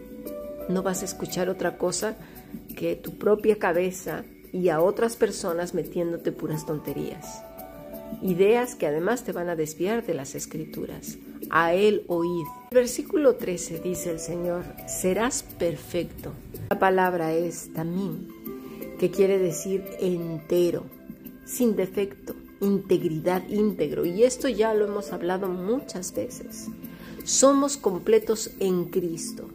no 0.69 0.83
vas 0.83 1.03
a 1.03 1.07
escuchar 1.07 1.49
otra 1.49 1.77
cosa 1.77 2.17
que 2.77 2.97
tu 2.97 3.17
propia 3.19 3.59
cabeza 3.59 4.25
y 4.53 4.69
a 4.69 4.81
otras 4.81 5.17
personas 5.17 5.75
metiéndote 5.75 6.33
puras 6.33 6.67
tonterías 6.67 7.43
ideas 8.21 8.75
que 8.75 8.87
además 8.87 9.25
te 9.25 9.33
van 9.33 9.49
a 9.49 9.57
desviar 9.57 10.05
de 10.05 10.15
las 10.15 10.35
escrituras. 10.35 11.19
A 11.51 11.75
Él 11.75 12.05
oíd. 12.09 12.45
Versículo 12.71 13.37
13 13.37 13.81
dice 13.81 14.11
el 14.11 14.19
Señor, 14.19 14.65
serás 14.87 15.43
perfecto. 15.43 16.33
La 16.71 16.79
palabra 16.79 17.33
es 17.33 17.73
tamín, 17.73 18.29
que 18.99 19.11
quiere 19.11 19.39
decir 19.39 19.85
entero, 20.01 20.85
sin 21.45 21.77
defecto, 21.77 22.35
integridad, 22.61 23.47
íntegro. 23.49 24.05
Y 24.05 24.25
esto 24.25 24.49
ya 24.49 24.75
lo 24.75 24.87
hemos 24.87 25.13
hablado 25.13 25.49
muchas 25.49 26.15
veces. 26.15 26.69
Somos 27.25 27.77
completos 27.77 28.51
en 28.59 28.87
Cristo. 28.87 29.49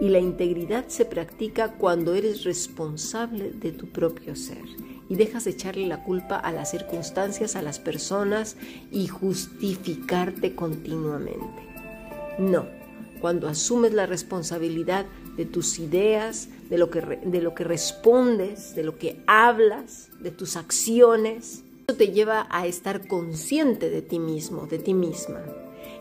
Y 0.00 0.08
la 0.08 0.18
integridad 0.18 0.88
se 0.88 1.04
practica 1.04 1.72
cuando 1.72 2.14
eres 2.14 2.44
responsable 2.44 3.50
de 3.50 3.72
tu 3.72 3.86
propio 3.86 4.34
ser 4.34 4.64
y 5.10 5.16
dejas 5.16 5.44
de 5.44 5.50
echarle 5.50 5.86
la 5.86 6.04
culpa 6.04 6.36
a 6.36 6.52
las 6.52 6.70
circunstancias, 6.70 7.56
a 7.56 7.62
las 7.62 7.80
personas 7.80 8.56
y 8.92 9.08
justificarte 9.08 10.54
continuamente. 10.54 11.68
No, 12.38 12.64
cuando 13.20 13.48
asumes 13.48 13.92
la 13.92 14.06
responsabilidad 14.06 15.04
de 15.36 15.44
tus 15.44 15.80
ideas, 15.80 16.48
de 16.70 16.78
lo 16.78 16.90
que, 16.90 17.00
de 17.00 17.42
lo 17.42 17.54
que 17.54 17.64
respondes, 17.64 18.74
de 18.76 18.84
lo 18.84 18.98
que 18.98 19.20
hablas, 19.26 20.10
de 20.20 20.30
tus 20.30 20.56
acciones, 20.56 21.64
eso 21.88 21.96
te 21.96 22.12
lleva 22.12 22.46
a 22.48 22.68
estar 22.68 23.08
consciente 23.08 23.90
de 23.90 24.02
ti 24.02 24.20
mismo, 24.20 24.66
de 24.66 24.78
ti 24.78 24.94
misma, 24.94 25.42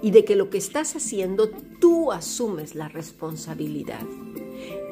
y 0.04 0.12
de 0.12 0.24
que 0.24 0.36
lo 0.36 0.52
que 0.52 0.60
estás 0.60 0.96
haciendo 0.96 1.50
tú 1.80 2.12
asumes 2.12 2.76
la 2.76 2.90
responsabilidad. 2.90 4.06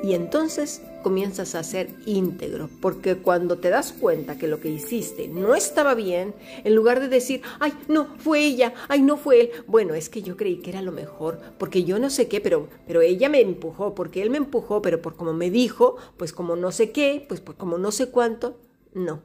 Y 0.04 0.14
entonces 0.14 0.82
comienzas 1.04 1.56
a 1.56 1.64
ser 1.64 1.90
íntegro, 2.06 2.70
porque 2.82 3.16
cuando 3.16 3.58
te 3.58 3.70
das 3.70 3.94
cuenta 3.94 4.38
que 4.38 4.48
lo 4.48 4.60
que 4.60 4.70
hiciste 4.70 5.28
no 5.28 5.56
estaba 5.56 5.96
bien, 5.96 6.36
en 6.64 6.76
lugar 6.76 7.00
de 7.00 7.08
decir, 7.08 7.42
ay, 7.60 7.74
no, 7.88 8.16
fue 8.18 8.44
ella, 8.44 8.74
ay, 8.90 9.02
no 9.02 9.18
fue 9.18 9.42
él, 9.42 9.52
bueno, 9.68 9.94
es 9.94 10.10
que 10.10 10.22
yo 10.22 10.36
creí 10.36 10.58
que 10.58 10.72
era 10.72 10.82
lo 10.82 10.92
mejor, 10.92 11.40
porque 11.58 11.84
yo 11.84 11.98
no 11.98 12.10
sé 12.10 12.28
qué, 12.28 12.42
pero, 12.42 12.68
pero 12.86 13.02
ella 13.02 13.30
me 13.30 13.42
empujó, 13.42 13.96
porque 13.96 14.22
él 14.22 14.30
me 14.30 14.38
empujó, 14.38 14.82
pero 14.82 15.02
por 15.02 15.16
como 15.16 15.34
me 15.34 15.50
dijo, 15.50 15.96
pues 16.18 16.34
como 16.34 16.56
no 16.56 16.72
sé 16.72 16.92
qué, 16.92 17.26
pues 17.28 17.42
como 17.42 17.78
no 17.78 17.92
sé 17.92 18.10
cuánto, 18.10 18.60
no, 18.94 19.24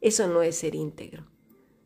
eso 0.00 0.28
no 0.28 0.42
es 0.42 0.56
ser 0.56 0.74
íntegro, 0.74 1.26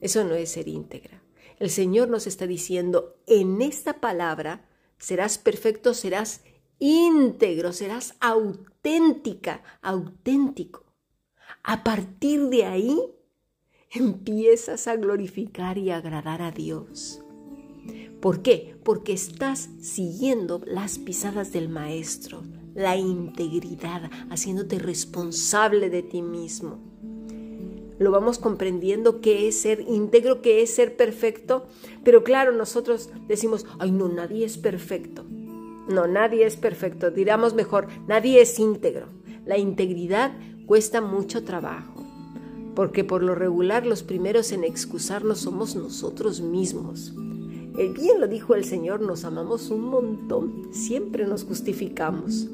eso 0.00 0.24
no 0.24 0.34
es 0.34 0.50
ser 0.50 0.68
íntegra. 0.68 1.22
El 1.58 1.70
Señor 1.70 2.08
nos 2.08 2.26
está 2.26 2.46
diciendo, 2.46 3.16
en 3.26 3.60
esta 3.60 4.00
palabra, 4.00 4.66
serás 4.98 5.38
perfecto, 5.38 5.94
serás 5.94 6.40
íntegro, 6.80 7.72
serás 7.72 8.16
auténtica, 8.18 9.62
auténtico. 9.82 10.84
A 11.62 11.84
partir 11.84 12.48
de 12.48 12.64
ahí 12.64 12.98
empiezas 13.92 14.88
a 14.88 14.96
glorificar 14.96 15.78
y 15.78 15.90
agradar 15.90 16.42
a 16.42 16.50
Dios. 16.50 17.22
¿Por 18.20 18.42
qué? 18.42 18.76
Porque 18.82 19.12
estás 19.12 19.68
siguiendo 19.80 20.62
las 20.66 20.98
pisadas 20.98 21.52
del 21.52 21.68
Maestro, 21.68 22.42
la 22.74 22.96
integridad, 22.96 24.10
haciéndote 24.30 24.78
responsable 24.78 25.90
de 25.90 26.02
ti 26.02 26.22
mismo. 26.22 26.80
lo 27.98 28.10
vamos 28.10 28.38
comprendiendo 28.38 29.20
qué 29.20 29.46
es 29.46 29.60
ser 29.60 29.84
íntegro, 29.86 30.40
qué 30.40 30.62
es 30.62 30.74
ser 30.74 30.96
perfecto, 30.96 31.66
pero 32.02 32.24
claro, 32.24 32.52
nosotros 32.52 33.10
decimos, 33.28 33.66
ay 33.78 33.90
no, 33.90 34.08
nadie 34.08 34.46
es 34.46 34.56
perfecto. 34.56 35.26
No, 35.90 36.06
nadie 36.06 36.46
es 36.46 36.56
perfecto, 36.56 37.10
diríamos 37.10 37.54
mejor, 37.54 37.88
nadie 38.06 38.40
es 38.40 38.60
íntegro. 38.60 39.08
La 39.44 39.58
integridad 39.58 40.30
cuesta 40.66 41.00
mucho 41.00 41.42
trabajo, 41.42 42.04
porque 42.76 43.02
por 43.02 43.24
lo 43.24 43.34
regular 43.34 43.84
los 43.84 44.04
primeros 44.04 44.52
en 44.52 44.62
excusarnos 44.62 45.40
somos 45.40 45.74
nosotros 45.74 46.42
mismos. 46.42 47.12
El 47.76 47.92
bien 47.92 48.20
lo 48.20 48.28
dijo 48.28 48.54
el 48.54 48.64
Señor, 48.64 49.00
nos 49.00 49.24
amamos 49.24 49.68
un 49.70 49.80
montón, 49.80 50.68
siempre 50.70 51.26
nos 51.26 51.42
justificamos, 51.42 52.48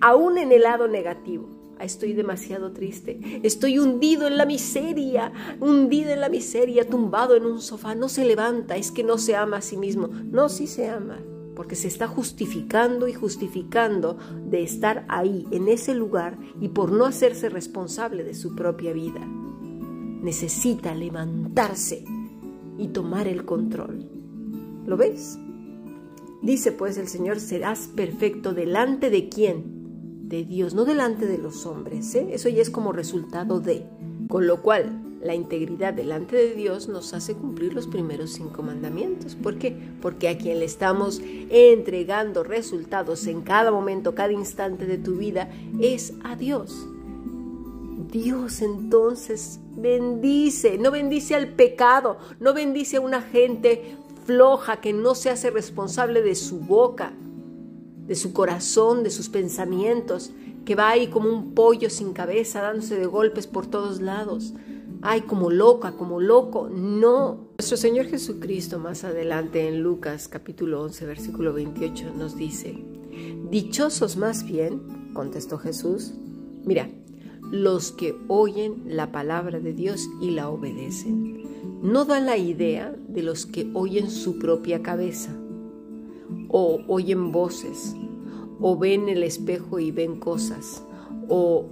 aún 0.00 0.38
en 0.38 0.50
el 0.50 0.62
lado 0.62 0.88
negativo. 0.88 1.48
Ah, 1.78 1.84
estoy 1.84 2.14
demasiado 2.14 2.72
triste, 2.72 3.40
estoy 3.44 3.78
hundido 3.78 4.26
en 4.26 4.38
la 4.38 4.44
miseria, 4.44 5.32
hundido 5.60 6.10
en 6.10 6.20
la 6.20 6.28
miseria, 6.28 6.88
tumbado 6.88 7.36
en 7.36 7.46
un 7.46 7.60
sofá, 7.60 7.94
no 7.94 8.08
se 8.08 8.24
levanta, 8.24 8.76
es 8.76 8.90
que 8.90 9.04
no 9.04 9.18
se 9.18 9.36
ama 9.36 9.58
a 9.58 9.62
sí 9.62 9.76
mismo. 9.76 10.08
No, 10.08 10.48
sí 10.48 10.66
se 10.66 10.88
ama, 10.88 11.18
porque 11.54 11.76
se 11.76 11.88
está 11.88 12.06
justificando 12.06 13.08
y 13.08 13.12
justificando 13.12 14.16
de 14.48 14.62
estar 14.62 15.04
ahí, 15.08 15.46
en 15.50 15.68
ese 15.68 15.94
lugar, 15.94 16.38
y 16.60 16.68
por 16.68 16.92
no 16.92 17.04
hacerse 17.04 17.48
responsable 17.48 18.24
de 18.24 18.34
su 18.34 18.54
propia 18.54 18.92
vida. 18.92 19.20
Necesita 20.22 20.94
levantarse 20.94 22.04
y 22.78 22.88
tomar 22.88 23.28
el 23.28 23.44
control. 23.44 24.08
¿Lo 24.86 24.96
ves? 24.96 25.38
Dice 26.42 26.72
pues 26.72 26.98
el 26.98 27.06
Señor, 27.06 27.38
serás 27.38 27.88
perfecto 27.88 28.52
delante 28.52 29.10
de 29.10 29.28
quién? 29.28 30.28
De 30.28 30.44
Dios, 30.44 30.74
no 30.74 30.84
delante 30.84 31.26
de 31.26 31.38
los 31.38 31.66
hombres. 31.66 32.14
¿eh? 32.14 32.28
Eso 32.32 32.48
ya 32.48 32.62
es 32.62 32.70
como 32.70 32.92
resultado 32.92 33.60
de. 33.60 33.86
Con 34.28 34.46
lo 34.46 34.62
cual, 34.62 35.11
la 35.22 35.34
integridad 35.34 35.94
delante 35.94 36.36
de 36.36 36.54
Dios 36.54 36.88
nos 36.88 37.14
hace 37.14 37.34
cumplir 37.34 37.74
los 37.74 37.86
primeros 37.86 38.32
cinco 38.32 38.62
mandamientos. 38.62 39.36
¿Por 39.36 39.58
qué? 39.58 39.76
Porque 40.00 40.28
a 40.28 40.36
quien 40.36 40.58
le 40.58 40.64
estamos 40.64 41.20
entregando 41.48 42.42
resultados 42.42 43.26
en 43.26 43.42
cada 43.42 43.70
momento, 43.70 44.14
cada 44.14 44.32
instante 44.32 44.86
de 44.86 44.98
tu 44.98 45.16
vida, 45.16 45.48
es 45.80 46.14
a 46.24 46.34
Dios. 46.34 46.88
Dios 48.10 48.60
entonces 48.62 49.60
bendice, 49.76 50.76
no 50.76 50.90
bendice 50.90 51.34
al 51.34 51.48
pecado, 51.48 52.18
no 52.40 52.52
bendice 52.52 52.96
a 52.96 53.00
una 53.00 53.22
gente 53.22 53.96
floja, 54.26 54.80
que 54.80 54.92
no 54.92 55.14
se 55.14 55.30
hace 55.30 55.50
responsable 55.50 56.20
de 56.20 56.34
su 56.34 56.58
boca, 56.58 57.12
de 58.06 58.14
su 58.14 58.32
corazón, 58.32 59.02
de 59.02 59.10
sus 59.10 59.28
pensamientos, 59.28 60.32
que 60.64 60.74
va 60.74 60.90
ahí 60.90 61.06
como 61.08 61.28
un 61.28 61.54
pollo 61.54 61.90
sin 61.90 62.12
cabeza, 62.12 62.60
dándose 62.60 62.96
de 62.96 63.06
golpes 63.06 63.46
por 63.46 63.66
todos 63.66 64.00
lados. 64.00 64.52
Ay, 65.02 65.22
como 65.22 65.50
loca, 65.50 65.92
como 65.92 66.20
loco. 66.20 66.68
No. 66.68 67.48
Nuestro 67.58 67.76
Señor 67.76 68.06
Jesucristo 68.06 68.78
más 68.78 69.04
adelante 69.04 69.68
en 69.68 69.82
Lucas 69.82 70.28
capítulo 70.28 70.82
11 70.82 71.06
versículo 71.06 71.52
28 71.52 72.12
nos 72.16 72.36
dice, 72.36 72.84
Dichosos 73.50 74.16
más 74.16 74.44
bien, 74.46 75.10
contestó 75.12 75.58
Jesús, 75.58 76.14
mira, 76.64 76.88
los 77.50 77.92
que 77.92 78.16
oyen 78.28 78.84
la 78.86 79.12
palabra 79.12 79.60
de 79.60 79.72
Dios 79.72 80.08
y 80.20 80.30
la 80.30 80.48
obedecen 80.48 81.42
no 81.82 82.04
da 82.04 82.20
la 82.20 82.36
idea 82.36 82.94
de 83.08 83.22
los 83.22 83.44
que 83.44 83.68
oyen 83.74 84.08
su 84.08 84.38
propia 84.38 84.82
cabeza, 84.82 85.36
o 86.48 86.80
oyen 86.86 87.32
voces, 87.32 87.96
o 88.60 88.78
ven 88.78 89.08
el 89.08 89.24
espejo 89.24 89.80
y 89.80 89.90
ven 89.90 90.20
cosas, 90.20 90.84
o, 91.28 91.66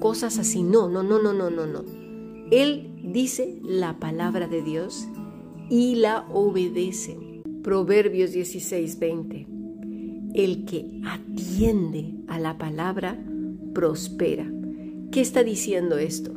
cosas 0.00 0.38
así. 0.38 0.62
No, 0.62 0.88
no, 0.88 1.02
no, 1.02 1.22
no, 1.22 1.34
no, 1.34 1.50
no, 1.50 1.66
no. 1.66 2.01
Él 2.52 3.00
dice 3.02 3.58
la 3.62 3.98
palabra 3.98 4.46
de 4.46 4.60
Dios 4.60 5.08
y 5.70 5.94
la 5.94 6.28
obedece. 6.30 7.16
Proverbios 7.62 8.32
16, 8.32 8.98
20. 8.98 9.46
El 10.34 10.66
que 10.66 11.00
atiende 11.06 12.12
a 12.28 12.38
la 12.38 12.58
palabra 12.58 13.18
prospera. 13.72 14.52
¿Qué 15.10 15.22
está 15.22 15.42
diciendo 15.42 15.96
esto? 15.96 16.34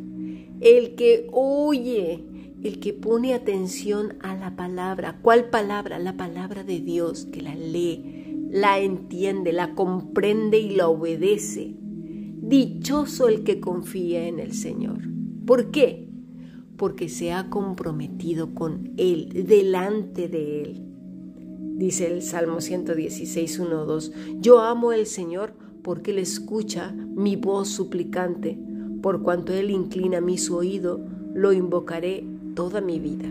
El 0.61 0.95
que 0.95 1.27
oye 1.33 2.23
el 2.63 2.79
que 2.79 2.93
pone 2.93 3.33
atención 3.33 4.13
a 4.21 4.37
la 4.37 4.55
palabra. 4.55 5.19
¿Cuál 5.21 5.49
palabra? 5.49 5.99
La 5.99 6.15
palabra 6.15 6.63
de 6.63 6.79
Dios, 6.79 7.25
que 7.25 7.41
la 7.41 7.55
lee, 7.55 8.47
la 8.51 8.79
entiende, 8.79 9.51
la 9.51 9.75
comprende 9.75 10.59
y 10.59 10.77
la 10.77 10.87
obedece. 10.87 11.75
Dichoso 11.77 13.27
el 13.27 13.43
que 13.43 13.59
confía 13.59 14.29
en 14.29 14.39
el 14.39 14.53
Señor. 14.53 15.01
¿Por 15.45 15.69
qué? 15.69 16.04
Porque 16.77 17.09
se 17.09 17.31
ha 17.31 17.49
comprometido 17.49 18.53
con 18.53 18.93
Él, 18.97 19.45
delante 19.47 20.27
de 20.27 20.61
Él. 20.61 20.81
Dice 21.77 22.07
el 22.07 22.21
Salmo 22.21 22.61
116, 22.61 23.59
1, 23.59 23.85
2. 23.85 24.11
Yo 24.39 24.59
amo 24.59 24.91
al 24.91 25.05
Señor 25.05 25.53
porque 25.83 26.11
Él 26.11 26.19
escucha 26.19 26.91
mi 26.91 27.35
voz 27.35 27.69
suplicante. 27.69 28.57
Por 29.01 29.21
cuanto 29.21 29.53
Él 29.53 29.69
inclina 29.69 30.21
mi 30.21 30.37
su 30.37 30.55
oído, 30.55 30.99
lo 31.33 31.53
invocaré 31.53 32.25
toda 32.55 32.81
mi 32.81 32.99
vida. 32.99 33.29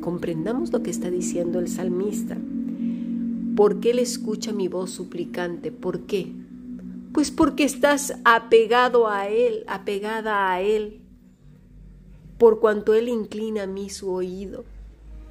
Comprendamos 0.00 0.72
lo 0.72 0.82
que 0.82 0.90
está 0.90 1.10
diciendo 1.10 1.58
el 1.58 1.68
salmista. 1.68 2.38
¿Por 3.56 3.80
qué 3.80 3.90
él 3.90 3.98
escucha 3.98 4.52
mi 4.52 4.68
voz 4.68 4.90
suplicante? 4.90 5.72
¿Por 5.72 6.02
qué? 6.02 6.32
Pues 7.12 7.32
porque 7.32 7.64
estás 7.64 8.14
apegado 8.24 9.08
a 9.08 9.26
Él, 9.26 9.64
apegada 9.66 10.52
a 10.52 10.60
Él, 10.60 11.00
por 12.38 12.60
cuanto 12.60 12.94
Él 12.94 13.08
inclina 13.08 13.64
a 13.64 13.66
mí 13.66 13.90
su 13.90 14.10
oído. 14.12 14.64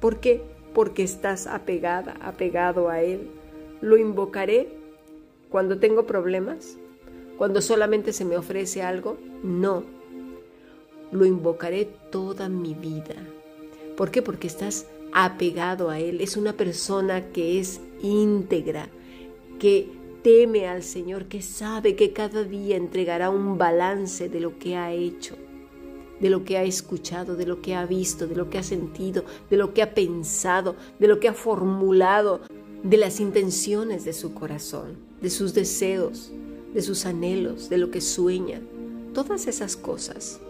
¿Por 0.00 0.20
qué? 0.20 0.42
Porque 0.74 1.02
estás 1.02 1.46
apegada, 1.46 2.16
apegado 2.20 2.88
a 2.88 3.02
Él. 3.02 3.30
Lo 3.80 3.96
invocaré 3.96 4.68
cuando 5.50 5.78
tengo 5.78 6.06
problemas, 6.06 6.76
cuando 7.36 7.62
solamente 7.62 8.12
se 8.12 8.24
me 8.24 8.36
ofrece 8.36 8.82
algo. 8.82 9.16
No, 9.42 9.84
lo 11.10 11.24
invocaré 11.24 11.88
toda 12.10 12.48
mi 12.48 12.74
vida. 12.74 13.16
¿Por 13.96 14.10
qué? 14.10 14.22
Porque 14.22 14.46
estás 14.46 14.86
apegado 15.12 15.90
a 15.90 15.98
Él. 15.98 16.20
Es 16.20 16.36
una 16.36 16.52
persona 16.52 17.32
que 17.32 17.58
es 17.58 17.80
íntegra, 18.02 18.88
que 19.58 19.88
teme 20.22 20.68
al 20.68 20.82
Señor, 20.82 21.26
que 21.26 21.42
sabe 21.42 21.96
que 21.96 22.12
cada 22.12 22.44
día 22.44 22.76
entregará 22.76 23.30
un 23.30 23.56
balance 23.56 24.28
de 24.28 24.40
lo 24.40 24.58
que 24.58 24.76
ha 24.76 24.92
hecho, 24.92 25.36
de 26.20 26.30
lo 26.30 26.44
que 26.44 26.58
ha 26.58 26.64
escuchado, 26.64 27.36
de 27.36 27.46
lo 27.46 27.60
que 27.62 27.74
ha 27.74 27.86
visto, 27.86 28.26
de 28.26 28.36
lo 28.36 28.50
que 28.50 28.58
ha 28.58 28.62
sentido, 28.62 29.24
de 29.50 29.56
lo 29.56 29.74
que 29.74 29.82
ha 29.82 29.94
pensado, 29.94 30.76
de 30.98 31.08
lo 31.08 31.20
que 31.20 31.28
ha 31.28 31.34
formulado, 31.34 32.40
de 32.82 32.96
las 32.96 33.20
intenciones 33.20 34.04
de 34.04 34.12
su 34.12 34.34
corazón, 34.34 34.96
de 35.20 35.30
sus 35.30 35.54
deseos, 35.54 36.30
de 36.74 36.82
sus 36.82 37.06
anhelos, 37.06 37.68
de 37.68 37.78
lo 37.78 37.90
que 37.90 38.00
sueña. 38.00 38.60
Todas 39.14 39.46
esas 39.46 39.76
cosas 39.76 40.40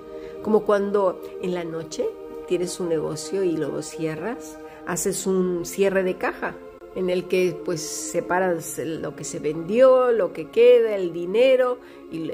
como 0.42 0.64
cuando 0.64 1.20
en 1.42 1.54
la 1.54 1.64
noche 1.64 2.06
tienes 2.46 2.80
un 2.80 2.88
negocio 2.88 3.42
y 3.42 3.56
lo 3.56 3.82
cierras, 3.82 4.58
haces 4.86 5.26
un 5.26 5.66
cierre 5.66 6.02
de 6.02 6.16
caja 6.16 6.54
en 6.94 7.10
el 7.10 7.28
que 7.28 7.56
pues 7.64 7.82
separas 7.82 8.78
lo 8.78 9.14
que 9.14 9.24
se 9.24 9.38
vendió, 9.38 10.10
lo 10.12 10.32
que 10.32 10.50
queda, 10.50 10.96
el 10.96 11.12
dinero 11.12 11.78
y 12.10 12.30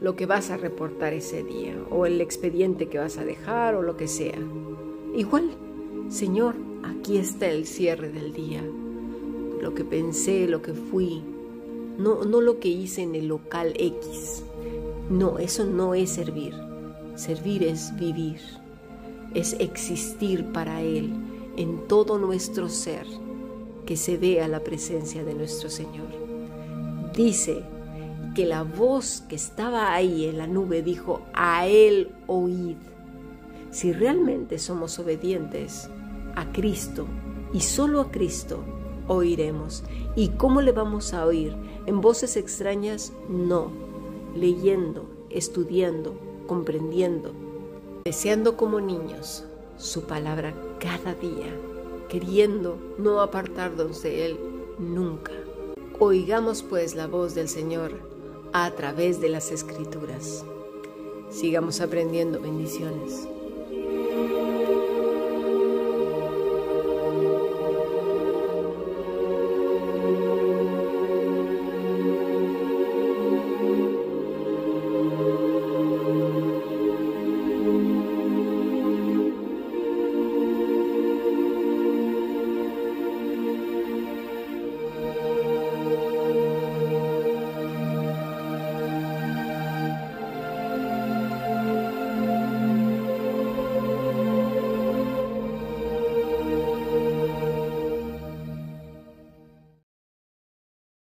lo 0.00 0.16
que 0.16 0.26
vas 0.26 0.50
a 0.50 0.56
reportar 0.56 1.12
ese 1.12 1.42
día 1.42 1.76
o 1.90 2.06
el 2.06 2.20
expediente 2.20 2.88
que 2.88 2.98
vas 2.98 3.18
a 3.18 3.24
dejar 3.24 3.74
o 3.74 3.82
lo 3.82 3.96
que 3.96 4.08
sea. 4.08 4.38
Igual, 5.14 5.50
Señor, 6.08 6.54
aquí 6.82 7.18
está 7.18 7.48
el 7.48 7.66
cierre 7.66 8.08
del 8.08 8.32
día. 8.32 8.62
Lo 9.60 9.74
que 9.74 9.84
pensé, 9.84 10.48
lo 10.48 10.62
que 10.62 10.72
fui, 10.72 11.22
no, 11.98 12.24
no 12.24 12.40
lo 12.40 12.60
que 12.60 12.68
hice 12.68 13.02
en 13.02 13.14
el 13.14 13.28
local 13.28 13.74
X. 13.76 14.42
No, 15.10 15.38
eso 15.38 15.66
no 15.66 15.94
es 15.94 16.10
servir. 16.10 16.54
Servir 17.16 17.62
es 17.64 17.94
vivir, 17.98 18.40
es 19.34 19.54
existir 19.58 20.46
para 20.52 20.80
Él 20.80 21.12
en 21.56 21.86
todo 21.88 22.18
nuestro 22.18 22.70
ser, 22.70 23.04
que 23.84 23.96
se 23.96 24.16
vea 24.16 24.48
la 24.48 24.60
presencia 24.60 25.24
de 25.24 25.34
nuestro 25.34 25.68
Señor. 25.68 26.08
Dice 27.14 27.62
que 28.34 28.46
la 28.46 28.62
voz 28.62 29.22
que 29.28 29.36
estaba 29.36 29.92
ahí 29.92 30.26
en 30.26 30.38
la 30.38 30.46
nube 30.46 30.82
dijo, 30.82 31.22
a 31.34 31.66
Él 31.66 32.12
oíd. 32.26 32.76
Si 33.70 33.92
realmente 33.92 34.58
somos 34.58 34.98
obedientes 34.98 35.88
a 36.36 36.50
Cristo 36.52 37.06
y 37.52 37.60
solo 37.60 38.00
a 38.00 38.10
Cristo, 38.10 38.60
oiremos. 39.08 39.82
¿Y 40.16 40.28
cómo 40.30 40.60
le 40.60 40.72
vamos 40.72 41.12
a 41.12 41.26
oír? 41.26 41.54
¿En 41.86 42.00
voces 42.00 42.36
extrañas? 42.36 43.12
No, 43.28 43.70
leyendo, 44.36 45.08
estudiando, 45.30 46.18
comprendiendo, 46.46 47.32
deseando 48.04 48.56
como 48.56 48.80
niños 48.80 49.44
su 49.76 50.02
palabra 50.02 50.54
cada 50.78 51.14
día, 51.14 51.56
queriendo 52.08 52.78
no 52.98 53.20
apartarnos 53.20 54.02
de 54.02 54.26
Él 54.26 54.40
nunca. 54.78 55.32
Oigamos 55.98 56.62
pues 56.62 56.94
la 56.94 57.06
voz 57.06 57.34
del 57.34 57.48
Señor 57.48 58.09
a 58.52 58.70
través 58.72 59.20
de 59.20 59.28
las 59.28 59.50
escrituras. 59.50 60.44
Sigamos 61.30 61.80
aprendiendo. 61.80 62.40
Bendiciones. 62.40 63.28